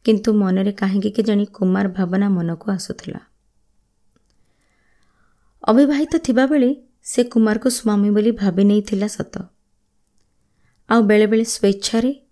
କିନ୍ତୁ 0.05 0.33
ମନରେ 0.33 0.71
କାହିଁକି 0.71 1.09
କେଜାଣି 1.11 1.45
କୁମାର 1.45 1.87
ଭାବନା 1.87 2.29
ମନକୁ 2.29 2.71
ଆସୁଥିଲା। 2.71 3.19
ଅବିବାହିତ 5.63 6.13
ଥିବାବେଳେ 6.17 6.75
ସେ 7.03 7.23
କୁମାରକୁ 7.23 7.69
ସ୍ୱାମୀ 7.69 8.09
ବୋଲି 8.09 8.31
ଭାବି 8.31 8.63
ନେଇଥିଲା 8.63 9.07
ସତ। 9.07 9.35
ଆଉ 10.89 11.01
ବେଳେବେଳେ 11.03 11.43
ସ୍ୱେଚ୍ଛାରେ 11.43 12.22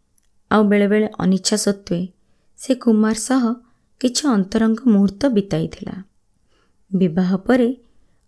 ଆଉ 0.51 0.63
ବେଳେବେଳେ 0.63 1.07
ଅନିଚ୍ଛା 1.19 1.57
ସତ୍ତ୍ୱେ 1.57 2.07
ସେ 2.57 2.75
କୁମାର 2.75 3.13
ସହ 3.13 3.43
କିଛି 3.99 4.27
ଅନ୍ତରଙ୍ଗ 4.27 4.79
ମୁହୂର୍ତ୍ତ 4.85 5.27
ବିତାଇଥିଲା। 5.27 6.03
ବିବାହ 6.93 7.37
ପରେ 7.37 7.77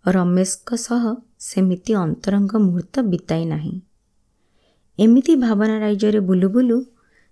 ରମେଶଙ୍କ 0.08 0.76
ସହ 0.76 1.04
ସେମିତି 1.40 1.94
ଅନ୍ତରଙ୍ଗ 1.94 2.56
ମୁହୂର୍ତ୍ତ 2.56 3.02
ବିତାଇ 3.02 3.46
ନାହିଁ। 3.46 3.82
ଏମିତି 5.00 5.36
ଭାବନା 5.36 5.80
ରାଜ୍ୟରେ 5.80 6.20
ବୁଲୁ 6.20 6.50
ବୁଲୁ 6.50 6.86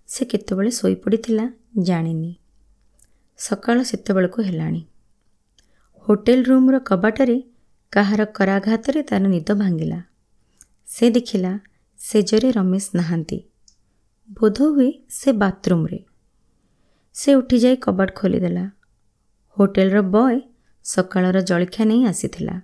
ସେ 0.06 0.24
କେତେବେଳେ 0.24 0.70
ଶୋଇପଡ଼ିଥିଲା 0.70 1.52
ଜାଣିନି। 1.78 2.36
ସକାଳ 3.38 3.82
ସେତେବେଳକୁ 3.82 4.42
ହେଲାଣି। 4.42 4.82
ହୋଟେଲ 6.06 6.42
ରୁମ୍ର 6.42 6.78
କବାଟରେ 6.78 7.42
କାହାର 7.92 8.24
କରାଘାତରେ 8.24 9.02
ତା'ର 9.02 9.24
ନିଦ 9.26 9.48
ଭାଙ୍ଗିଲା। 9.54 10.02
ସେ 10.86 11.10
ଦେଖିଲା 11.10 11.60
ସେଜରେ 11.98 12.50
ରମେଶ 12.52 12.90
ନାହାନ୍ତି। 12.94 13.38
ବୋଧହୁଏ 14.40 14.92
ସେ 15.08 15.32
ବାଥରୁମ୍ରେ। 15.32 16.04
ସେ 17.14 17.34
ଉଠିଯାଇ 17.34 17.76
କବାଟ 17.76 18.10
ଖୋଲିଦେଲା। 18.14 18.70
ହୋଟେଲର 19.58 20.00
ବୟ 20.00 20.40
ସକାଳର 20.84 21.40
ଜଳଖିଆ 21.40 21.86
ନେଇ 21.86 22.04
ଆସିଥିଲା। 22.04 22.62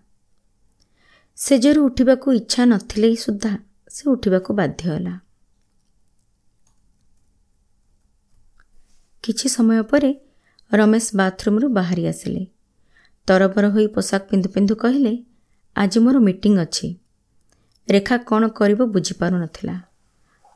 ସେଜରୁ 1.36 1.84
ଉଠିବାକୁ 1.84 2.32
ଇଚ୍ଛା 2.32 2.64
ନଥିଲେ 2.64 3.16
ସୁଦ୍ଧା 3.16 3.58
ସେ 3.88 4.10
ଉଠିବାକୁ 4.10 4.54
ବାଧ୍ୟ 4.54 4.90
ହେଲା। 4.90 5.20
କିଛି 9.22 9.48
ସମୟ 9.48 9.82
ପରେ 9.82 10.20
ରମେଶ 10.72 11.10
ବାଥରୁମ୍ରୁ 11.14 11.68
ବାହାରି 11.68 12.06
ଆସିଲେ। 12.06 12.46
ତରବର 13.26 13.68
ହୋଇ 13.68 13.86
ପୋଷାକ 13.86 14.22
ପିନ୍ଧୁ 14.30 14.48
ପିନ୍ଧୁ 14.50 14.76
କହିଲେ 14.76 15.24
ଆଜି 15.76 16.00
ମୋର 16.00 16.18
ମିଟିଂ 16.18 16.58
ଅଛି। 16.58 16.96
ରେଖା 17.88 18.16
କ'ଣ 18.18 18.48
କରିବ 18.48 18.86
ବୁଝିପାରୁନଥିଲା। 18.86 19.87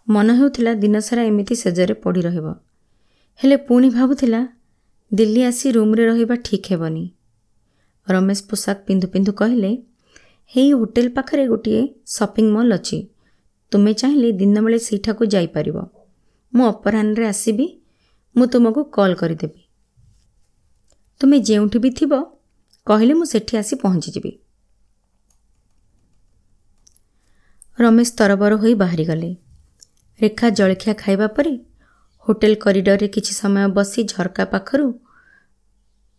ମନ 0.09 0.33
ହେଉଥିଲା 0.33 0.75
ଦିନସାରା 0.75 1.23
ଏମିତି 1.23 1.55
ସେଜରେ 1.55 1.95
ପଡ଼ି 1.95 2.21
ରହିବ। 2.23 2.55
ହେଲେ 3.41 3.57
ପୁଣି 3.57 3.91
ଭାବୁଥିଲା 3.91 4.49
ଦିଲ୍ଲୀ 5.13 5.43
ଆସି 5.43 5.73
ରୁମ୍ରେ 5.73 6.07
ରହିବା 6.07 6.37
ଠିକ୍ 6.37 6.67
ହେବନି। 6.73 7.11
ରମେଶ 8.11 8.43
ପୋଷାକ 8.51 8.79
ପିନ୍ଧୁ 8.87 9.09
ପିନ୍ଧୁ 9.09 9.33
କହିଲେ 9.33 9.71
ହେଇ 10.55 10.73
ହୋଟେଲ 10.73 11.09
ପାଖରେ 11.09 11.47
ଗୋଟିଏ 11.47 11.83
ସପିଂ 12.07 12.47
ମଲ୍ 12.53 12.73
ଅଛି। 12.73 12.99
ତୁମେ 13.73 13.93
ଚାହିଁଲେ 13.95 14.33
ଦିନବେଳେ 14.33 14.79
ସେଇଠାକୁ 14.79 15.25
ଯାଇପାରିବ। 15.25 15.77
ମୁଁ 16.53 16.67
ଅପରାହ୍ନରେ 16.69 17.27
ଆସିବି 17.27 17.67
ମୁଁ 18.37 18.47
ତୁମକୁ 18.47 18.85
କଲ୍ 18.85 19.15
କରିଦେବି। 19.15 19.61
ତୁମେ 21.21 21.39
ଯେଉଁଠି 21.39 21.79
ବି 21.79 21.91
ଥିବ 21.91 22.13
କହିଲେ 22.87 23.15
ମୁଁ 23.15 23.25
ସେଠି 23.25 23.57
ଆସି 23.57 23.77
ପହଞ୍ଚିଯିବି। 23.77 24.33
ରମେଶ 27.79 28.11
ତରବର 28.19 28.53
ହୋଇ 28.57 28.75
ବାହାରିଗଲେ। 28.75 29.52
ରେଖା 30.23 30.49
ଜଳଖିଆ 30.51 30.95
ଖାଇବା 30.95 31.27
ପରେ 31.27 31.55
ହୋଟେଲ 32.27 32.55
କରିଡରରେ 32.55 33.09
କିଛି 33.09 33.33
ସମୟ 33.35 33.69
ବସି 33.69 34.05
ଝରକା 34.05 34.45
ପାଖରୁ 34.45 34.87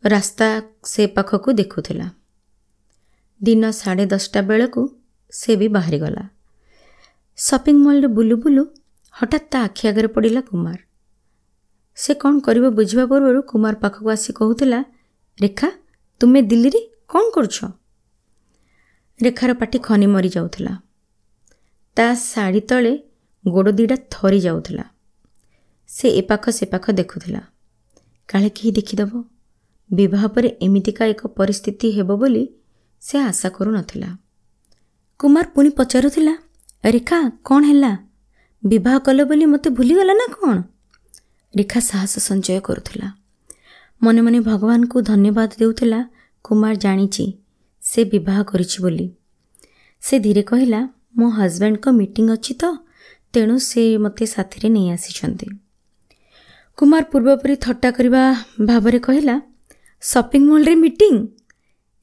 ରାସ୍ତା 0.03 0.47
ସେ 0.83 1.07
ପାଖକୁ 1.07 1.51
ଦେଖୁଥିଲା। 1.51 2.07
ଦିନ 3.41 3.71
ସାଢ଼େ 3.71 4.05
ଦଶଟା 4.05 4.41
ବେଳକୁ 4.41 4.81
ସେ 5.33 5.55
ବି 5.55 5.67
ବାହାରିଗଲା। 5.67 6.23
ସପିଂ 7.37 7.77
ମଲ୍ରେ 7.85 8.07
ବୁଲୁ 8.07 8.35
ବୁଲୁ 8.35 8.63
ହଠାତ୍ 9.11 9.47
ତା 9.51 9.59
ଆଖି 9.63 9.87
ଆଗରେ 9.87 10.07
ପଡ଼ିଲା 10.07 10.41
କୁମାର। 10.41 10.79
ସେ 11.97 12.13
କ'ଣ 12.13 12.39
କରିବ 12.39 12.65
ବୁଝିବା 12.69 13.05
ପୂର୍ବରୁ 13.05 13.41
କୁମାର 13.41 13.75
ପାଖକୁ 13.75 14.09
ଆସି 14.09 14.31
କହୁଥିଲା 14.33 14.79
ରେଖା 15.41 15.69
ତୁମେ 16.21 16.41
ଦିଲ୍ଲୀରେ 16.41 16.81
କ'ଣ 17.07 17.25
କରୁଛ? 17.35 17.57
ରେଖାର 19.21 19.51
ପାଟି 19.53 19.77
ଖନି 19.79 20.07
ମରିଯାଉଥିଲା। 20.07 20.73
ତା 21.97 22.07
ଶାଢ଼ୀ 22.15 22.61
ତଳେ 22.69 22.93
ଗୋଡ଼ 23.47 23.71
ଦୁଇଟା 23.71 23.95
ଥରି 24.11 24.39
ଯାଉଥିଲା। 24.39 24.83
ସେ 25.87 26.09
ଏ 26.09 26.21
ପାଖ 26.21 26.49
ସେ 26.49 26.65
ପାଖ 26.65 26.91
ଦେଖୁଥିଲା। 26.91 27.41
କାଳେ 28.27 28.49
କେହି 28.49 28.71
ଦେଖିଦେବ? 28.71 29.23
ବିବାହ 29.93 30.27
ପରେ 30.27 30.49
ଏମିତିକା 30.61 31.05
ଏକ 31.05 31.27
ପରିସ୍ଥିତି 31.27 31.91
ହେବ 31.91 32.15
ବୋଲି 32.15 32.49
ସେ 33.01 33.19
ଆଶା 33.19 33.49
କରୁନଥିଲା। 33.49 34.17
କୁମାର 35.19 35.45
ପୁଣି 35.55 35.69
ପଚାରୁଥିଲା 35.69 36.37
ରେଖା 36.85 37.29
କ'ଣ 37.45 37.63
ହେଲା? 37.63 37.97
ବିବାହ 38.65 38.97
କଲ 38.97 39.23
ବୋଲି 39.23 39.45
ମୋତେ 39.45 39.69
ଭୁଲିଗଲା 39.69 40.13
ନା 40.13 40.27
କ'ଣ? 40.27 40.63
ରେଖା 41.55 41.79
ସାହସ 41.79 42.19
ସଞ୍ଚୟ 42.19 42.59
କରୁଥିଲା। 42.59 43.13
ମନେ 44.03 44.21
ମନେ 44.21 44.39
ଭଗବାନଙ୍କୁ 44.39 45.01
ଧନ୍ୟବାଦ 45.01 45.49
ଦେଉଥିଲା 45.59 46.09
କୁମାର 46.43 46.75
ଜାଣିଛି 46.75 47.33
ସେ 47.81 48.03
ବିବାହ 48.03 48.43
କରିଛି 48.43 48.81
ବୋଲି। 48.83 49.13
ସେ 50.01 50.19
ଧୀରେ 50.19 50.41
କହିଲା 50.41 50.89
ମୋ 51.17 51.29
ହଜବେଣ୍ଡଙ୍କ 51.29 51.89
ମିଟିଂ 51.89 52.29
ଅଛି 52.29 52.53
ତ? 52.53 52.63
ତେଣୁ 53.33 53.55
ସେ 53.69 53.83
ମୋତେ 53.97 54.25
ସାଥିରେ 54.25 54.67
ନେଇ 54.75 54.87
ଆସିଛନ୍ତି। 54.95 55.47
କୁମାର 56.77 57.03
ପୂର୍ବପରି 57.11 57.55
ଥଟ୍ଟା 57.65 57.89
କରିବା 57.97 58.23
ଭାବରେ 58.65 58.99
କହିଲା 59.07 59.35
ସପିଂ 60.03 60.43
ମଲ୍ରେ 60.49 60.73
ମିଟିଂ 60.75 61.15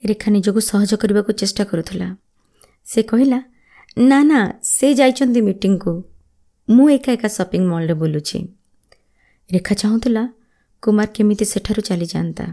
ରେଖା 0.03 0.29
ନିଜକୁ 0.35 0.61
ସହଜ 0.71 0.91
କରିବାକୁ 1.03 1.31
ଚେଷ୍ଟା 1.41 1.65
କରୁଥିଲା। 1.71 2.09
ସେ 2.87 3.01
କହିଲା 3.11 3.39
ନା 3.97 4.19
ନା 4.23 4.41
ସେ 4.75 4.89
ଯାଇଛନ୍ତି 4.95 5.41
ମିଟିଂକୁ। 5.49 5.93
ମୁଁ 6.69 6.87
ଏକା 6.97 7.11
ଏକା 7.13 7.29
ସପିଂ 7.29 7.63
ମଲ୍ରେ 7.71 7.95
ବୁଲୁଛି 8.01 8.39
ରେଖା 9.51 9.75
ଚାହୁଁଥିଲା 9.83 10.23
କୁମାର 10.83 11.09
କେମିତି 11.17 11.45
ସେଠାରୁ 11.53 11.81
ଚାଲିଯାଆନ୍ତା 11.89 12.47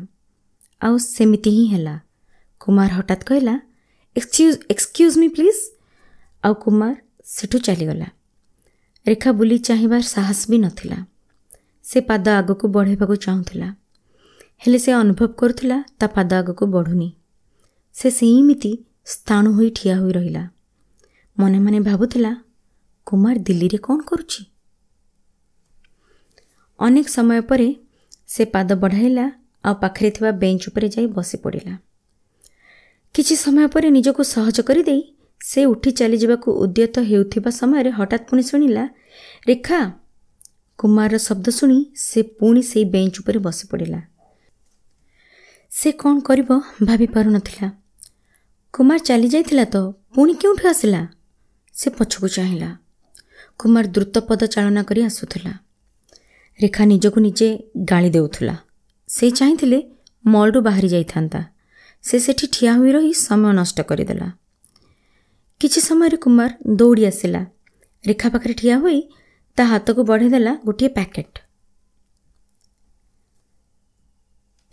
ଆଉ 0.82 0.96
ସେମିତି 1.06 1.50
ହିଁ 1.58 1.66
ହେଲା। 1.74 1.96
କୁମାର 2.62 2.90
ହଠାତ୍ 2.98 3.24
କହିଲା 3.30 3.56
ଏକ୍ସକ୍ୟୁଜ୍ 4.16 4.58
ଏକ୍ସକ୍ୟୁଜ୍ 4.74 5.16
ମି 5.22 5.28
ପ୍ଲିଜ୍ 5.36 5.62
ଆଉ 6.44 6.54
କୁମାର 6.64 6.94
ସେଠୁ 7.28 7.58
ଚାଲିଗଲା। 7.68 8.08
ରେଖା 9.08 9.32
ବୁଲି 9.32 9.58
ଚାହିଁବାର 9.58 10.02
ସାହସ 10.02 10.50
ବି 10.50 10.58
ନଥିଲା। 10.58 11.06
ସେ 11.84 12.02
ପାଦ 12.02 12.28
ଆଗକୁ 12.30 12.68
ବଢ଼ାଇବାକୁ 12.68 13.16
ଚାହୁଁଥିଲା। 13.16 13.76
ହେଲେ 14.58 14.80
ସେ 14.80 14.92
ଅନୁଭବ 14.92 15.28
କରୁଥିଲା 15.28 15.84
ତା 16.00 16.08
ପାଦ 16.08 16.34
ଆଗକୁ 16.34 16.66
ବଢ଼ୁନି। 16.66 17.10
ସେ 17.94 18.10
ସେମିତି 18.10 18.86
ସ୍ଥାଣୁ 19.06 19.54
ହୋଇ 19.54 19.70
ଠିଆ 19.70 19.96
ହୋଇ 19.98 20.12
ରହିଲା। 20.12 20.44
ମନେ 21.40 21.60
ମନେ 21.60 21.80
ଭାବୁଥିଲା 21.80 22.32
କୁମାର 23.06 23.38
ଦିଲ୍ଲୀରେ 23.38 23.78
କ'ଣ 23.78 24.00
କରୁଛି? 24.02 24.42
ଅନେକ 26.80 27.08
ସମୟ 27.08 27.42
ପରେ 27.42 27.76
ସେ 28.28 28.46
ପାଦ 28.46 28.70
ବଢ଼ାଇଲା 28.74 29.26
ଆଉ 29.64 29.76
ପାଖରେ 29.76 30.10
ଥିବା 30.12 30.32
ବେଞ୍ଚ 30.32 30.64
ଉପରେ 30.68 30.88
ଯାଇ 30.90 31.08
ବସି 31.08 31.38
ପଡ଼ିଲା 31.38 31.78
କିଛି 33.16 33.36
ସମୟ 33.36 33.68
ପରେ 33.68 33.90
ନିଜକୁ 33.90 34.24
ସହଜ 34.24 34.58
କରିଦେଇ 34.62 35.02
ସେ 35.42 35.66
ଉଠି 35.66 35.92
ଚାଲିଯିବାକୁ 35.92 36.50
ଉଦ୍ୟତ 36.64 36.96
ହେଉଥିବା 37.00 37.50
ସମୟରେ 37.50 37.92
ହଠାତ୍ 37.92 38.26
ପୁଣି 38.30 38.44
ଶୁଣିଲା 38.44 38.84
ରେଖା! 39.48 39.80
କୁମାରର 40.80 41.18
ଶବ୍ଦ 41.18 41.48
ଶୁଣି 41.50 41.78
ସେ 41.96 42.22
ପୁଣି 42.40 42.62
ସେଇ 42.62 42.86
ବେଞ୍ଚ 42.86 43.16
ଉପରେ 43.20 43.40
ବସି 43.40 43.66
ପଡ଼ିଲା 43.72 44.00
ସେ 45.72 45.92
କ'ଣ 45.92 46.16
କରିବ 46.20 46.50
ଭାବିପାରୁନଥିଲା। 46.84 47.68
କୁମାର 48.74 49.00
ଚାଲିଯାଇଥିଲା 49.00 49.66
ତ 49.66 49.78
ପୁଣି 50.16 50.34
କେଉଁଠୁ 50.34 50.64
ଆସିଲା? 50.68 51.02
ସେ 51.74 51.88
ପଛକୁ 51.90 52.28
ଚାହିଁଲା। 52.28 52.70
କୁମାର 53.60 53.86
ଦ୍ରୁତ 53.88 54.16
ପଦ 54.20 54.42
ଚାଳନା 54.46 54.82
କରି 54.84 55.02
ଆସୁଥିଲା। 55.04 55.52
ରେଖା 56.60 56.84
ନିଜକୁ 56.86 57.20
ନିଜେ 57.20 57.50
ଗାଳି 57.90 58.10
ଦେଉଥିଲା। 58.10 58.56
ସେ 59.10 59.26
ଚାହିଁଥିଲେ 59.32 59.80
ମଲ୍ରୁ 60.26 60.60
ବାହାରି 60.62 60.88
ଯାଇଥାନ୍ତା। 60.88 61.42
ସେ 62.04 62.16
ସେଠି 62.20 62.46
ଠିଆ 62.54 62.72
ହୋଇ 62.78 62.92
ରହି 62.92 63.12
ସମୟ 63.28 63.52
ନଷ୍ଟ 63.54 63.78
କରିଦେଲା। 63.82 64.28
କିଛି 65.62 65.82
ସମୟରେ 65.82 66.18
କୁମାର 66.24 66.52
ଦୌଡ଼ି 66.80 67.04
ଆସିଲା। 67.06 67.40
ରେଖା 68.04 68.28
ପାଖରେ 68.34 68.54
ଠିଆ 68.54 68.76
ହୋଇ 68.82 69.00
ତା 69.58 69.64
ହାତକୁ 69.66 70.02
ବଢ଼େଇଦେଲା 70.10 70.52
ଗୋଟିଏ 70.66 70.90
ପ୍ୟାକେଟ୍। 70.98 71.38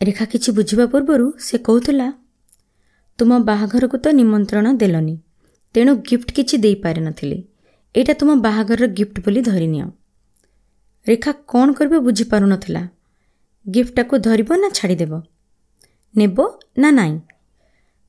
ରେଖା 0.01 0.25
କିଛି 0.33 0.51
ବୁଝିବା 0.59 0.87
ପୂର୍ବରୁ 0.93 1.27
ସେ 1.39 1.57
କହୁଥିଲା 1.59 2.09
ତୁମ 3.19 3.31
ବାହାଘରକୁ 3.51 3.97
ତ 4.05 4.13
ନିମନ୍ତ୍ରଣ 4.21 4.67
ଦେଲନି 4.83 5.15
ତେଣୁ 5.75 5.93
ଗିଫ୍ଟ 6.09 6.29
କିଛି 6.37 6.57
ଦେଇପାରିନଥିଲି 6.65 7.39
ଏଇଟା 7.95 8.15
ତୁମ 8.21 8.31
ବାହାଘରର 8.47 8.87
ଗିଫ୍ଟ 8.99 9.17
ବୋଲି 9.25 9.41
ଧରିନିଅ 9.49 9.87
ରେଖା 11.07 11.33
କ'ଣ 11.53 11.67
କରିବ 11.79 11.95
ବୁଝିପାରୁନଥିଲା 12.07 12.83
ଗିଫ୍ଟଟାକୁ 13.67 14.15
ଧରିବ 14.27 14.51
ନା 14.63 14.69
ଛାଡ଼ିଦେବ? 14.79 15.13
ନେବ 16.15 16.39
ନା 16.79 16.89
ନାଇଁ? 16.91 17.17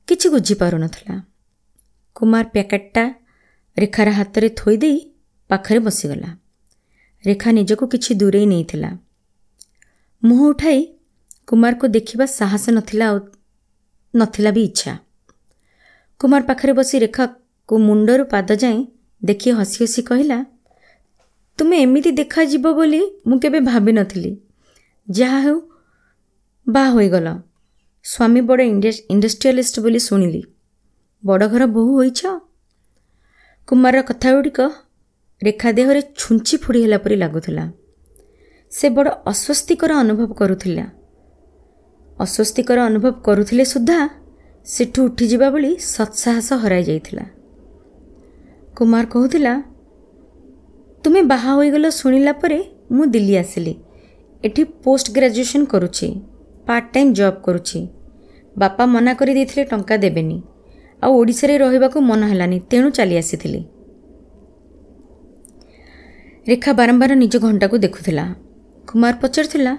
କିଛି 0.08 0.26
ବୁଝିପାରୁନଥିଲା 0.34 1.16
କୁମାର 2.16 2.44
ପ୍ୟାକେଟଟା 2.54 3.04
ରେଖାର 3.76 4.08
ହାତରେ 4.18 4.48
ଥୋଇଦେଇ 4.60 4.98
ପାଖରେ 5.50 5.78
ବସିଗଲା। 5.78 6.30
ରେଖା 7.24 7.50
ନିଜକୁ 7.52 7.84
କିଛି 7.92 8.12
ଦୂରେଇ 8.20 8.46
ନେଇଥିଲା। 8.52 8.90
ମୁହଁ 10.22 10.46
ଉଠାଇ 10.52 10.80
କୁମାରକୁ 11.48 11.86
ଦେଖିବା 11.96 12.26
ସାହସ 12.38 12.64
ନଥିଲା 12.76 13.06
ଆଉ 13.10 13.18
ନଥିଲା 14.14 14.50
ବି 14.56 14.62
ଇଚ୍ଛା। 14.64 14.92
କୁମାର 16.20 16.42
ପାଖରେ 16.48 16.72
ବସି 16.78 16.96
ରେଖାକୁ 17.04 17.74
ମୁଣ୍ଡରୁ 17.86 18.24
ପାଦ 18.32 18.48
ଯାଏଁ 18.62 18.80
ଦେଖି 19.22 19.48
ହସି 19.58 19.78
ହସି 19.84 20.02
କହିଲା 20.02 20.38
ତୁମେ 21.58 21.76
ଏମିତି 21.84 22.10
ଦେଖାଯିବ 22.20 22.66
ବୋଲି 22.78 23.02
ମୁଁ 23.26 23.36
କେବେ 23.42 23.60
ଭାବିନଥିଲି 23.70 24.32
ଯାହା 25.08 25.38
ହେଉ 25.40 25.58
ବାହା 26.66 26.90
ହୋଇଗଲ। 26.96 27.28
ସ୍ୱାମୀ 28.04 28.40
ବଡ଼ 28.48 28.60
ଇଣ୍ଡଷ୍ଟ୍ରିଆଲିଷ୍ଟ 29.14 29.76
ବୋଲି 29.84 30.00
ଶୁଣିଲି। 30.08 30.42
ବଡ଼ 31.24 31.46
ଘର 31.48 31.62
ବୋହୂ 31.66 31.92
ହୋଇଛ? 31.96 32.20
କୁମାରର 33.68 34.00
କଥାଗୁଡ଼ିକ 34.02 34.60
ରେଖା 35.42 35.68
ଦେହରେ 35.72 36.02
ଛୁଞ୍ଚି 36.20 36.54
ଫୁଡ଼ି 36.62 36.80
ହେଲା 36.82 36.98
ପରି 36.98 37.16
ଲାଗୁଥିଲା। 37.16 37.64
ସେ 38.72 38.86
ବଡ଼ 38.88 39.08
ଅସ୍ୱସ୍ତିକର 39.26 39.90
ଅନୁଭବ 40.02 40.30
କରୁଥିଲା। 40.32 40.84
ଅସ୍ୱସ୍ତିକର 42.18 42.78
ଅନୁଭବ 42.90 43.14
କରୁଥିଲେ 43.26 43.64
ସୁଦ୍ଧା 43.64 43.98
ସେଠୁ 44.66 45.00
ଉଠିଯିବା 45.06 45.48
ଭଳି 45.50 45.70
ସତ୍ସାହସ 45.94 46.48
ହରାଇ 46.62 46.82
ଯାଇଥିଲା। 46.82 47.24
କୁମାର 48.76 49.04
କହୁଥିଲା 49.06 49.54
ତୁମେ 51.04 51.20
ବାହା 51.22 51.50
ହୋଇଗଲ 51.58 51.84
ଶୁଣିଲା 51.90 52.32
ପରେ 52.32 52.58
ମୁଁ 52.94 53.04
ଦିଲ୍ଲୀ 53.06 53.34
ଆସିଲି। 53.36 53.74
ଏଠି 54.44 54.62
ପୋଷ୍ଟ 54.84 55.06
ଗ୍ରାଜୁଏସନ୍ 55.16 55.66
କରୁଛି 55.66 56.08
ପାର୍ଟ 56.66 56.86
ଟାଇମ୍ 56.94 57.10
ଜବ୍ 57.18 57.38
କରୁଛି। 57.46 57.80
ବାପା 58.56 58.82
ମନା 58.86 59.12
କରିଦେଇଥିଲେ 59.14 59.64
ଟଙ୍କା 59.64 59.96
ଦେବେନି। 59.96 60.38
ଆଉ 61.02 61.12
ଓଡ଼ିଶାରେ 61.20 61.54
ରହିବାକୁ 61.58 61.98
ମନ 62.00 62.20
ହେଲାନି 62.30 62.58
ତେଣୁ 62.70 62.88
ଚାଲି 62.90 63.14
ଆସିଥିଲି। 63.16 63.60
ରେଖା 66.48 66.72
ବାରମ୍ବାର 66.72 67.12
ନିଜ 67.22 67.34
ଘଣ୍ଟାକୁ 67.38 67.76
ଦେଖୁଥିଲା। 67.84 68.24
କୁମାର 68.88 69.14
ପଚାରୁଥିଲା 69.22 69.72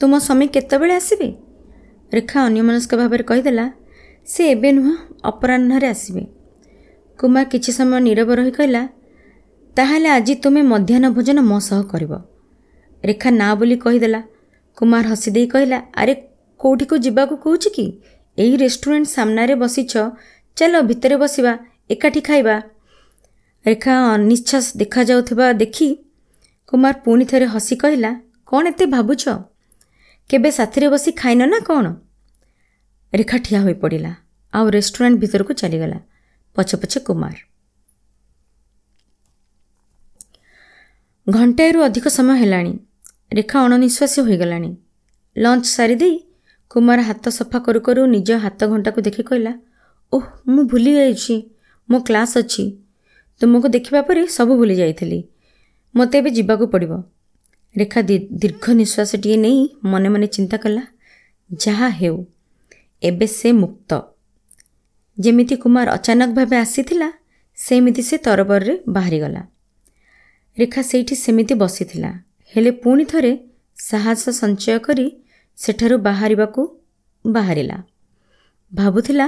ତୁମ 0.00 0.12
ସ୍ୱାମୀ 0.18 0.46
କେତେବେଳେ 0.54 0.94
ଆସିବେ? 0.94 1.28
ରେଖା 2.12 2.38
ଅନ୍ୟମନସ୍କ 2.46 2.92
ଭାବରେ 3.00 3.24
କହିଦେଲା 3.30 3.66
ସେ 4.26 4.42
ଏବେ 4.50 4.70
ନୁହଁ 4.72 4.92
ଅପରାହ୍ନରେ 5.30 5.86
ଆସିବେ। 5.86 6.24
କୁମାର 7.18 7.44
କିଛି 7.52 7.70
ସମୟ 7.78 7.98
ନୀରବ 8.06 8.28
ରହି 8.38 8.52
କହିଲା 8.58 8.82
ତାହେଲେ 9.76 10.08
ଆଜି 10.08 10.34
ତୁମେ 10.34 10.62
ମଧ୍ୟାହ୍ନ 10.72 11.06
ଭୋଜନ 11.16 11.38
ମୋ 11.50 11.58
ସହ 11.68 11.80
କରିବ। 11.92 12.12
ରେଖା 13.04 13.30
ନା 13.30 13.48
ବୋଲି 13.54 13.76
କହିଦେଲା। 13.76 14.20
କୁମାର 14.78 15.04
ହସିଦେଇ 15.12 15.46
କହିଲା 15.46 15.78
ଆରେ 16.00 16.14
କେଉଁଠିକୁ 16.60 16.94
ଯିବାକୁ 17.04 17.34
କହୁଛି 17.44 17.70
କି? 17.76 17.86
ଏଇ 18.38 18.54
ରେଷ୍ଟୁରାଣ୍ଟ 18.56 19.06
ସାମ୍ନାରେ 19.16 19.54
ବସିଛ 19.54 19.92
ଚାଲ 20.56 20.74
ଭିତରେ 20.88 21.16
ବସିବା 21.22 21.52
ଏକାଠି 21.90 22.20
ଖାଇବା। 22.28 22.56
ରେଖା 23.64 23.94
ଅନିଚ୍ଛା 24.14 24.58
ଦେଖାଯାଉଥିବା 24.80 25.46
ଦେଖି 25.62 25.88
କୁମାର 26.68 26.94
ପୁଣି 27.04 27.24
ଥରେ 27.30 27.46
ହସି 27.54 27.74
କହିଲା 27.82 28.10
କ'ଣ 28.48 28.64
ଏତେ 28.72 28.84
ଭାବୁଛ? 28.94 29.22
କେବେ 30.30 30.50
ସାଥିରେ 30.58 30.86
ବସି 30.92 31.10
ଖାଇନ 31.20 31.40
ନା 31.52 31.58
କ'ଣ? 31.68 31.86
ରେଖା 33.12 33.36
ଠିଆ 33.44 33.60
ହୋଇପଡ଼ିଲା 33.64 34.12
ଆଉ 34.52 34.66
ରେଷ୍ଟୁରାଣ୍ଟ 34.76 35.16
ଭିତରକୁ 35.22 35.52
ଚାଲିଗଲା 35.60 35.98
ପଛେ 36.56 36.76
ପଛେ 36.82 36.98
କୁମାର। 37.06 37.36
ଘଣ୍ଟାଏରୁ 41.26 41.78
ଅଧିକ 41.86 42.06
ସମୟ 42.16 42.34
ହେଲାଣି 42.42 42.72
ରେଖା 43.38 43.56
ଅଣନିଶ୍ୱାସୀ 43.66 44.20
ହୋଇଗଲାଣି। 44.26 44.70
ଲଞ୍ଚ 45.36 45.64
ସାରିଦେଇ 45.76 46.16
କୁମାର 46.70 46.98
ହାତ 47.08 47.24
ସଫା 47.38 47.58
କରୁ 47.66 47.80
କରୁ 47.86 48.02
ନିଜ 48.14 48.28
ହାତ 48.44 48.60
ଘଣ୍ଟାକୁ 48.70 49.00
ଦେଖି 49.06 49.22
କହିଲା 49.28 49.52
ଓହ 50.12 50.24
ମୁଁ 50.48 50.62
ଭୁଲି 50.64 50.92
ଯାଇଛି। 50.94 51.34
ମୋ 51.88 51.98
କ୍ଲାସ୍ 52.00 52.34
ଅଛି। 52.38 52.64
ତୁମକୁ 53.40 53.68
ଦେଖିବା 53.68 54.00
ପରେ 54.02 54.22
ସବୁ 54.26 54.52
ଭୁଲି 54.56 54.74
ଯାଇଥିଲି। 54.74 55.18
ମୋତେ 55.94 56.18
ଏବେ 56.18 56.30
ଯିବାକୁ 56.30 56.64
ପଡ଼ିବ। 56.66 56.92
ରେଖା 57.76 58.00
ଦୀର୍ଘ 58.40 58.64
ନିଶ୍ୱାସଟିଏ 58.74 59.36
ନେଇ 59.36 59.60
ମନେ 59.84 60.08
ମନେ 60.08 60.26
ଚିନ୍ତା 60.26 60.56
କଲା 60.56 60.82
ଯାହା 61.50 61.88
ହେଉ 61.88 62.16
ଏବେ 63.02 63.26
ସେ 63.26 63.48
ମୁକ୍ତ। 63.52 63.90
ଯେମିତି 65.18 65.54
କୁମାର 65.56 65.86
ଅଚାନକ 65.90 66.30
ଭାବେ 66.34 66.56
ଆସିଥିଲା 66.56 67.08
ସେମିତି 67.58 68.02
ସେ 68.02 68.16
ତରବରରେ 68.16 68.74
ବାହାରିଗଲା। 68.88 69.42
ରେଖା 70.58 70.82
ସେଇଠି 70.82 71.14
ସେମିତି 71.14 71.54
ବସିଥିଲା। 71.54 72.10
ହେଲେ 72.52 72.70
ପୁଣି 72.82 73.04
ଥରେ 73.04 73.32
ସାହସ 73.76 74.22
ସଞ୍ଚୟ 74.40 74.78
କରି 74.78 75.06
ସେଠାରୁ 75.58 75.96
ବାହାରିବାକୁ 75.98 76.62
ବାହାରିଲା। 77.24 77.76
ଭାବୁଥିଲା 78.72 79.26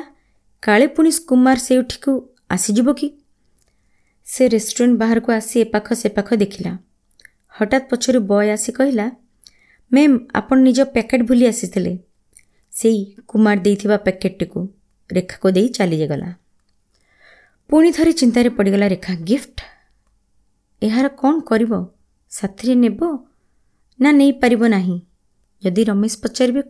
କାଳେ 0.63 0.87
ପୁଣି 0.87 1.11
କୁମାର 1.29 1.59
ସେଇଠିକୁ 1.59 2.13
ଆସିଯିବ 2.51 2.95
କି? 2.95 3.09
ସେ 4.27 4.49
ରେଷ୍ଟୁରାଣ୍ଟ 4.49 4.99
ବାହାରକୁ 4.99 5.33
ଆସି 5.33 5.61
ଏପାଖ 5.61 5.93
ସେପାଖ 5.93 6.29
ଦେଖିଲା। 6.35 6.79
ହଠାତ୍ 7.49 7.89
ପଛରୁ 7.91 8.21
ବୟ 8.21 8.51
ଆସି 8.51 8.73
କହିଲା 8.73 9.07
ମ୍ୟାମ୍ 9.93 10.19
ଆପଣ 10.35 10.59
ନିଜ 10.59 10.81
ପ୍ୟାକେଟ୍ 10.81 11.23
ଭୁଲି 11.23 11.47
ଆସିଥିଲେ 11.47 11.99
ସେଇ 12.73 13.01
କୁମାର 13.29 13.57
ଦେଇଥିବା 13.61 13.97
ପ୍ୟାକେଟ୍ଟିକୁ 13.97 14.61
ରେଖାକୁ 15.13 15.51
ଦେଇ 15.51 15.69
ଚାଲିଗଲା। 15.69 16.29
ପୁଣି 17.71 17.91
ଥରେ 17.93 18.13
ଚିନ୍ତାରେ 18.13 18.49
ପଡ଼ିଗଲା 18.49 18.87
ରେଖା 18.89 19.15
ଗିଫ୍ଟ? 19.15 19.59
ଏହାର 20.83 21.07
କ'ଣ 21.09 21.35
କରିବ? 21.41 21.73
ସାଥିରେ 22.31 22.75
ନେବ 22.75 23.01
ନା 24.01 24.11
ନେଇପାରିବ 24.13 24.63
ନାହିଁ? 24.69 24.97
ଯଦି 25.63 25.83
ରମେଶ 25.85 26.15
ପଚାରିବେ 26.23 26.63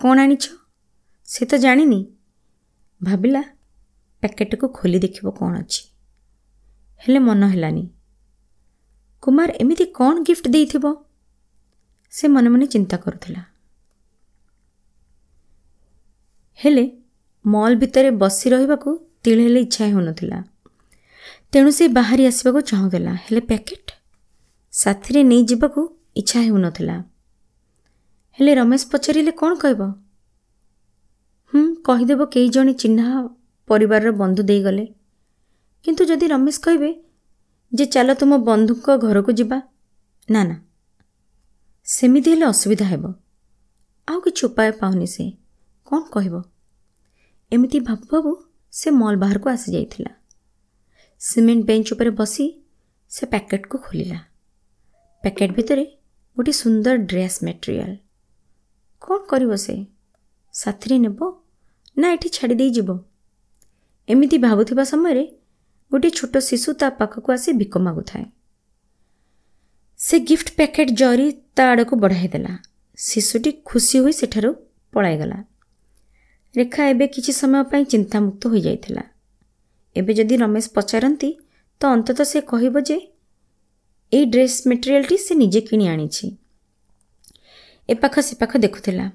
କ'ଣ 0.00 0.18
ଆଣିଛ? 0.18 0.44
ସେ 1.28 1.46
ତ 1.46 1.52
ଜାଣିନି। 1.56 2.17
ଭାବିଲା 3.00 3.42
ପ୍ୟାକେଟ୍କୁ 4.22 4.66
ଖୋଲି 4.68 4.98
ଦେଖିବ 4.98 5.26
କ'ଣ 5.30 5.52
ଅଛି 5.58 5.82
ହେଲେ 7.00 7.18
ମନ 7.18 7.42
ହେଲାନି। 7.46 7.84
କୁମାର 9.22 9.50
ଏମିତି 9.62 9.84
କ'ଣ 9.98 10.14
ଗିଫ୍ଟ 10.22 10.44
ଦେଇଥିବ 10.48 10.84
ସେ 12.12 12.24
ମନେ 12.28 12.48
ମନେ 12.48 12.66
ଚିନ୍ତା 12.66 12.96
କରୁଥିଲା। 12.96 13.42
ହେଲେ 16.58 16.84
ମଲ୍ 17.44 17.76
ଭିତରେ 17.76 18.10
ବସି 18.10 18.46
ରହିବାକୁ 18.50 18.90
ତିଳେ 19.24 19.42
ହେଲେ 19.42 19.60
ଇଚ୍ଛା 19.60 19.84
ହେଉନଥିଲା। 19.84 20.38
ତେଣୁ 21.52 21.70
ସେ 21.70 21.84
ବାହାରି 21.88 22.22
ଆସିବାକୁ 22.26 22.60
ଚାହୁଁଥିଲା। 22.60 23.12
ହେଲେ 23.24 23.40
ପ୍ୟାକେଟ୍? 23.40 23.90
ସାଥିରେ 24.72 25.20
ନେଇଯିବାକୁ 25.22 25.80
ଇଚ୍ଛା 26.16 26.38
ହେଉନଥିଲା। 26.40 26.96
ହେଲେ 28.38 28.52
ରମେଶ 28.54 28.82
ପଚାରିଲେ 28.92 29.32
କ'ଣ 29.40 29.52
କହିବ? 29.54 29.80
ହୁଁ 31.52 31.74
କହିଦେବ 31.84 32.26
କେହି 32.26 32.48
ଜଣେ 32.48 32.72
ଚିହ୍ନା 32.72 33.04
ପରିବାରର 33.68 34.10
ବନ୍ଧୁ 34.12 34.42
ଦେଇଗଲେ। 34.42 34.84
କିନ୍ତୁ 35.84 36.04
ଯଦି 36.04 36.26
ରମେଶ 36.28 36.60
କହିବେ 36.60 36.90
ଯେ 37.72 37.84
ଚାଲ 37.86 38.14
ତୁମ 38.14 38.38
ବନ୍ଧୁଙ୍କ 38.38 38.96
ଘରକୁ 38.96 39.32
ଯିବା 39.32 39.58
ନା 40.30 40.44
ନା 40.44 40.56
ସେମିତି 41.86 42.30
ହେଲେ 42.30 42.44
ଅସୁବିଧା 42.44 42.84
ହେବ। 42.84 43.12
ଆଉ 44.08 44.20
କିଛି 44.20 44.46
ଉପାୟ 44.46 44.72
ପାଉନି 44.72 45.06
ସେ। 45.06 45.24
କ'ଣ 45.86 46.00
କହିବ? 46.10 46.42
ଏମିତି 47.52 47.78
ଭାବୁ 47.80 48.04
ଭାବୁ 48.12 48.32
ସେ 48.72 48.90
ମଲ୍ 48.90 49.16
ବାହାରକୁ 49.16 49.48
ଆସିଯାଇଥିଲା। 49.48 50.10
ସିମେଣ୍ଟ 51.20 51.66
ବେଞ୍ଚ 51.66 51.88
ଉପରେ 51.92 52.10
ବସି 52.10 52.46
ସେ 53.10 53.26
ପ୍ୟାକେଟ୍କୁ 53.26 53.78
ଖୋଲିଲା। 53.78 54.18
ପ୍ୟାକେଟ୍ 55.24 55.52
ଭିତରେ 55.52 55.84
ଗୋଟିଏ 56.36 56.52
ସୁନ୍ଦର 56.52 56.96
ଡ୍ରେସ୍ 56.96 57.44
ମେଟେରିଆଲ। 57.44 57.96
କ'ଣ 59.02 59.18
କରିବ 59.28 59.56
ସେ? 59.56 59.74
ସାଥିରେ 60.54 60.96
ନେବ? 60.98 61.20
ନା 61.96 62.06
ଏଠି 62.14 62.28
ଛାଡ଼ି 62.28 62.54
ଦେଇଯିବ 62.54 62.90
ଏମିତି 64.08 64.36
ଭାବୁଥିବା 64.38 64.84
ସମୟରେ 64.84 65.24
ଗୋଟିଏ 65.92 66.10
ଛୋଟ 66.10 66.34
ଶିଶୁ 66.38 66.72
ତା 66.80 66.88
ପାଖକୁ 66.90 67.32
ଆସି 67.32 67.52
ଭିକ 67.52 67.74
ମାଗୁଥାଏ। 67.78 68.24
ସେ 70.00 70.16
ଗିଫ୍ଟ 70.20 70.48
ପ୍ୟାକେଟ୍ 70.56 70.92
ଜରି 70.94 71.26
ତା 71.56 71.62
ଆଡ଼କୁ 71.72 71.94
ବଢ଼ାଇଦେଲା 71.96 72.52
ଶିଶୁଟି 72.98 73.50
ଖୁସି 73.64 73.96
ହୋଇ 73.98 74.12
ସେଠାରୁ 74.12 74.50
ପଳାଇଗଲା। 74.92 75.38
ରେଖା 76.54 76.82
ଏବେ 76.88 77.06
କିଛି 77.06 77.32
ସମୟ 77.32 77.62
ପାଇଁ 77.70 77.84
ଚିନ୍ତାମୁକ୍ତ 77.84 78.42
ହୋଇଯାଇଥିଲା। 78.48 79.04
ଏବେ 79.96 80.12
ଯଦି 80.14 80.34
ରମେଶ 80.36 80.66
ପଚାରନ୍ତି 80.74 81.30
ତ 81.80 81.82
ଅନ୍ତତଃ 81.94 82.26
ସେ 82.32 82.40
କହିବ 82.40 82.74
ଯେ 82.80 82.98
ଏଇ 84.12 84.24
ଡ୍ରେସ୍ 84.24 84.58
ମେଟେରିଆଲଟି 84.68 85.16
ସେ 85.16 85.32
ନିଜେ 85.34 85.60
କିଣି 85.60 85.84
ଆଣିଛି। 85.88 86.26
ଏପାଖ 87.88 88.14
ସେପାଖ 88.20 88.52
ଦେଖୁଥିଲା। 88.58 89.06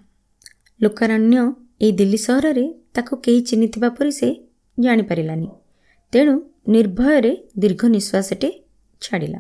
ଲୋକାରଣ୍ୟ 0.84 1.52
ଏଇ 1.82 1.92
ଦିଲ୍ଲୀ 1.92 2.18
ସହରରେ 2.18 2.66
ତାକୁ 2.94 3.18
କେହି 3.18 3.42
ଚିହ୍ନିଥିବା 3.42 3.90
ପରି 3.90 4.12
ସେ 4.12 4.48
ଜାଣିପାରିଲାନି। 4.80 5.50
ତେଣୁ 6.12 6.42
ନିର୍ଭୟରେ 6.68 7.48
ଦୀର୍ଘ 7.58 7.82
ନିଶ୍ୱାସଟେ 7.88 8.50
ଛାଡ଼ିଲା। 9.02 9.40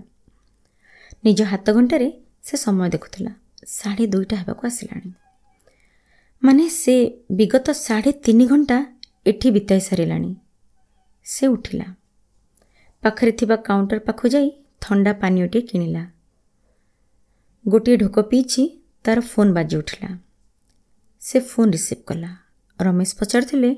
ନିଜ 1.25 1.41
ହାତ 1.41 1.71
ଘଣ୍ଟାରେ 1.71 2.07
ସେ 2.43 2.57
ସମୟ 2.57 2.89
ଦେଖୁଥିଲା। 2.89 3.31
ସାଢ଼େ 3.67 4.07
ଦୁଇଟା 4.07 4.35
ହେବାକୁ 4.35 4.67
ଆସିଲାଣି। 4.67 5.13
ମାନେ 6.43 6.69
ସେ 6.69 6.95
ବିଗତ 7.31 7.71
ସାଢ଼େ 7.71 8.11
ତିନି 8.11 8.45
ଘଣ୍ଟା 8.47 8.77
ଏଠି 9.27 9.51
ବିତାଇ 9.51 9.79
ସାରିଲାଣି। 9.79 10.35
ସେ 11.23 11.47
ଉଠିଲା। 11.47 11.87
ପାଖରେ 13.03 13.31
ଥିବା 13.31 13.55
କାଉଣ୍ଟର 13.55 13.99
ପାଖକୁ 13.99 14.27
ଯାଇ 14.27 14.51
ଥଣ୍ଡା 14.81 15.13
ପାନୀୟଟିଏ 15.13 15.61
କିଣିଲା। 15.61 16.03
ଗୋଟିଏ 17.67 17.95
ଢୋକ 17.97 18.19
ପିଇଛି 18.19 18.63
ତାର 19.03 19.19
ଫୋନ୍ 19.19 19.53
ବାଜି 19.53 19.75
ଉଠିଲା। 19.77 20.09
ସେ 21.23 21.39
ଫୋନ୍ 21.39 21.71
ରିସିଭ୍ 21.71 22.03
କଲା। 22.03 22.31
ରମେଶ 22.79 23.09
ପଚାରୁଥିଲେ 23.19 23.71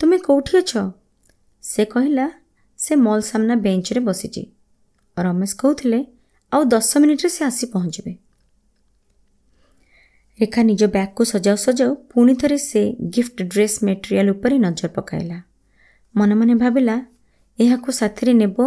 ତୁମେ 0.00 0.18
କେଉଁଠି 0.18 0.58
ଅଛ? 0.58 0.72
ସେ 1.62 1.84
କହିଲା 1.84 2.26
ସେ 2.78 2.96
ମଲ୍ 2.96 3.22
ସାମ୍ନା 3.22 3.54
ବେଞ୍ଚରେ 3.56 4.00
ବସିଛି। 4.00 4.42
ରମେଶ 5.16 5.52
କହୁଥିଲେ 5.56 6.06
ଆଉ 6.52 6.62
ଦଶ 6.64 6.90
ମିନିଟ୍ରେ 6.98 7.28
ସେ 7.28 7.44
ଆସି 7.44 7.66
ପହଞ୍ଚିବେ। 7.66 8.12
ରେଖା 10.40 10.62
ନିଜ 10.62 10.82
ବ୍ୟାଗ୍କୁ 10.84 11.22
ସଜାଉ 11.24 11.56
ସଜାଉ 11.56 11.94
ପୁଣି 11.94 12.34
ଥରେ 12.34 12.58
ସେ 12.58 12.80
ଗିଫ୍ଟ 13.14 13.36
ଡ୍ରେସ୍ 13.42 13.84
ମେଟେରିଆଲ 13.84 14.28
ଉପରେ 14.30 14.58
ନଜର 14.58 14.88
ପକାଇଲା। 14.88 15.38
ମନେ 16.14 16.34
ମନେ 16.34 16.54
ଭାବିଲା 16.54 16.96
ଏହାକୁ 17.58 17.92
ସାଥିରେ 17.92 18.32
ନେବ? 18.32 18.58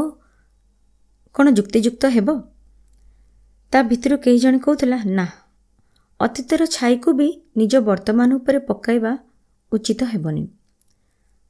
କ'ଣ 1.35 1.45
ଯୁକ୍ତିଯୁକ୍ତ 1.51 2.03
ହେବ? 2.07 2.27
ତା 3.73 3.83
ଭିତରୁ 3.83 4.15
କେହି 4.17 4.39
ଜଣେ 4.39 4.59
କହୁଥିଲା 4.59 4.97
ନା। 5.05 5.27
ଅତୀତର 6.19 6.65
ଛାଇକୁ 6.65 7.13
ବି 7.13 7.41
ନିଜ 7.57 7.77
ବର୍ତ୍ତମାନ 7.77 8.33
ଉପରେ 8.33 8.59
ପକାଇବା 8.59 9.17
ଉଚିତ 9.71 10.03
ହେବନି। 10.03 10.47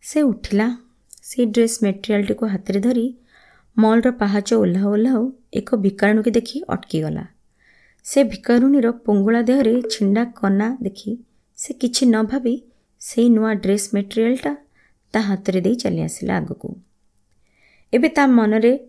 ସେ 0.01 0.21
ଉଠିଲା। 0.21 0.67
ସେଇ 1.23 1.45
ଡ୍ରେସ୍ 1.45 1.83
ମେଟେରିଆଲଟିକୁ 1.83 2.45
ହାତରେ 2.45 2.79
ଧରି 2.79 3.17
ମଲ୍ର 3.77 4.11
ପାହାଚ 4.11 4.53
ଓହ୍ଲାଉ 4.53 4.87
ଓହ୍ଲାଉ 4.91 5.31
ଏକ 5.53 5.75
ଭିକାରୁଣୀକୁ 5.75 6.31
ଦେଖି 6.31 6.63
ଅଟକିଗଲା। 6.67 7.25
ସେ 8.03 8.23
ଭିକାରୁଣୀର 8.23 8.91
ପଙ୍ଗୁଳା 8.91 9.41
ଦେହରେ 9.41 9.81
ଛିଣ୍ଡା 9.89 10.25
କନା 10.25 10.77
ଦେଖି 10.81 11.17
ସେ 11.57 11.73
କିଛି 11.73 12.05
ନ 12.05 12.23
ଭାବି 12.23 12.55
ସେଇ 12.99 13.29
ନୂଆ 13.29 13.53
ଡ୍ରେସ୍ 13.53 13.89
ମେଟେରିଆଲଟା 13.93 14.55
ତା 15.13 15.19
ହାତରେ 15.21 15.61
ଦେଇ 15.61 15.75
ଚାଲି 15.75 16.01
ଆସିଲା 16.01 16.37
ଆଗକୁ। 16.37 16.75
ଏବେ 17.93 18.09
ତା 18.09 18.27
ମନରେ 18.27 18.79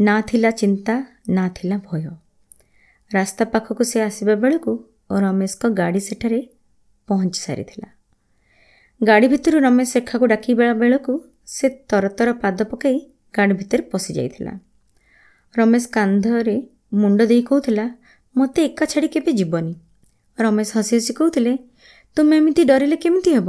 ନା 0.00 0.20
ଥିଲା 0.20 0.50
ଚିନ୍ତା 0.50 0.94
ନା 1.28 1.48
ଥିଲା 1.48 1.76
ଭୟ। 1.78 2.04
ରାସ୍ତା 3.14 3.44
ପାଖକୁ 3.44 3.84
ସେ 3.84 4.02
ଆସିବା 4.02 4.34
ବେଳକୁ 4.34 4.87
ରମେଶଙ୍କ 5.10 5.68
ଗାଡ଼ି 5.70 6.00
ସେଠାରେ 6.00 6.48
ପହଞ୍ଚି 7.08 7.40
ସାରିଥିଲା। 7.40 7.88
ଗାଡ଼ି 9.02 9.28
ଭିତରୁ 9.28 9.60
ରମେଶ 9.60 9.96
ରେଖାକୁ 9.96 10.26
ଡାକିବା 10.26 10.74
ବେଳକୁ 10.74 11.12
ସେ 11.46 11.68
ତରତର 11.68 12.32
ପାଦ 12.32 12.58
ପକାଇ 12.64 12.98
ଗାଡ଼ି 13.34 13.54
ଭିତରେ 13.54 13.82
ପଶି 13.82 14.14
ଯାଇଥିଲା। 14.14 14.52
ରମେଶ 15.56 15.84
କାନ୍ଧରେ 15.88 16.56
ମୁଣ୍ଡ 16.92 17.20
ଦେଇ 17.26 17.42
କହୁଥିଲା 17.42 17.94
ମୋତେ 18.36 18.64
ଏକା 18.64 18.84
ଛାଡ଼ି 18.86 19.08
କେବେ 19.08 19.32
ଯିବନି? 19.32 19.74
ରମେଶ 20.40 20.70
ହସି 20.78 20.96
ହସି 20.96 21.12
କହୁଥିଲେ 21.12 21.58
ତୁମେ 22.16 22.36
ଏମିତି 22.36 22.64
ଡରିଲେ 22.64 22.96
କେମିତି 22.96 23.30
ହେବ? 23.34 23.48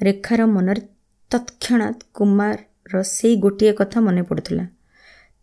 ରେଖାର 0.00 0.46
ମନରେ 0.46 0.82
ତତ୍କ୍ଷଣାତ୍ 1.30 2.04
କୁମାରର 2.14 3.02
ସେଇ 3.02 3.36
ଗୋଟିଏ 3.36 3.72
କଥା 3.72 4.00
ମନେ 4.00 4.22
ପଡ଼ୁଥିଲା 4.22 4.64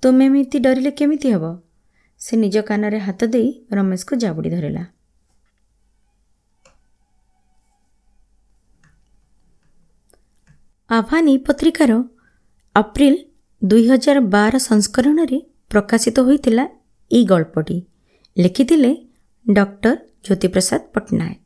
ତୁମେ 0.04 0.26
ଏମିତି 0.26 0.60
ଡରିଲେ 0.60 0.92
କେମିତି 0.92 1.28
ହେବ? 1.32 1.46
ସେ 2.22 2.38
ନିଜ 2.38 2.62
କାନରେ 2.62 3.00
ହାତ 3.00 3.26
ଦେଇ 3.26 3.50
ରମେଶକୁ 3.72 4.16
ଜାବୁଡ଼ି 4.16 4.50
ଧରିଲା। 4.50 4.94
ଆହ୍ୱାନୀ 10.89 11.34
ପତ୍ରିକାର 11.38 11.91
ଅପ୍ରିଲ 12.76 13.15
ଦୁଇହଜାର 13.62 14.17
ବାର 14.36 14.54
ସଂସ୍କରଣରେ 14.65 15.39
ପ୍ରକାଶିତ 15.69 16.17
ହୋଇଥିଲା 16.19 16.65
ଏହି 17.12 17.24
ଗଳ୍ପଟି। 17.26 17.78
ଲେଖିଥିଲେ 18.38 18.91
ଡକ୍ଟର 19.45 19.95
ଜ୍ୟୋତିପ୍ରସାଦ 20.26 20.82
ପଟ୍ଟନାୟକ। 20.93 21.44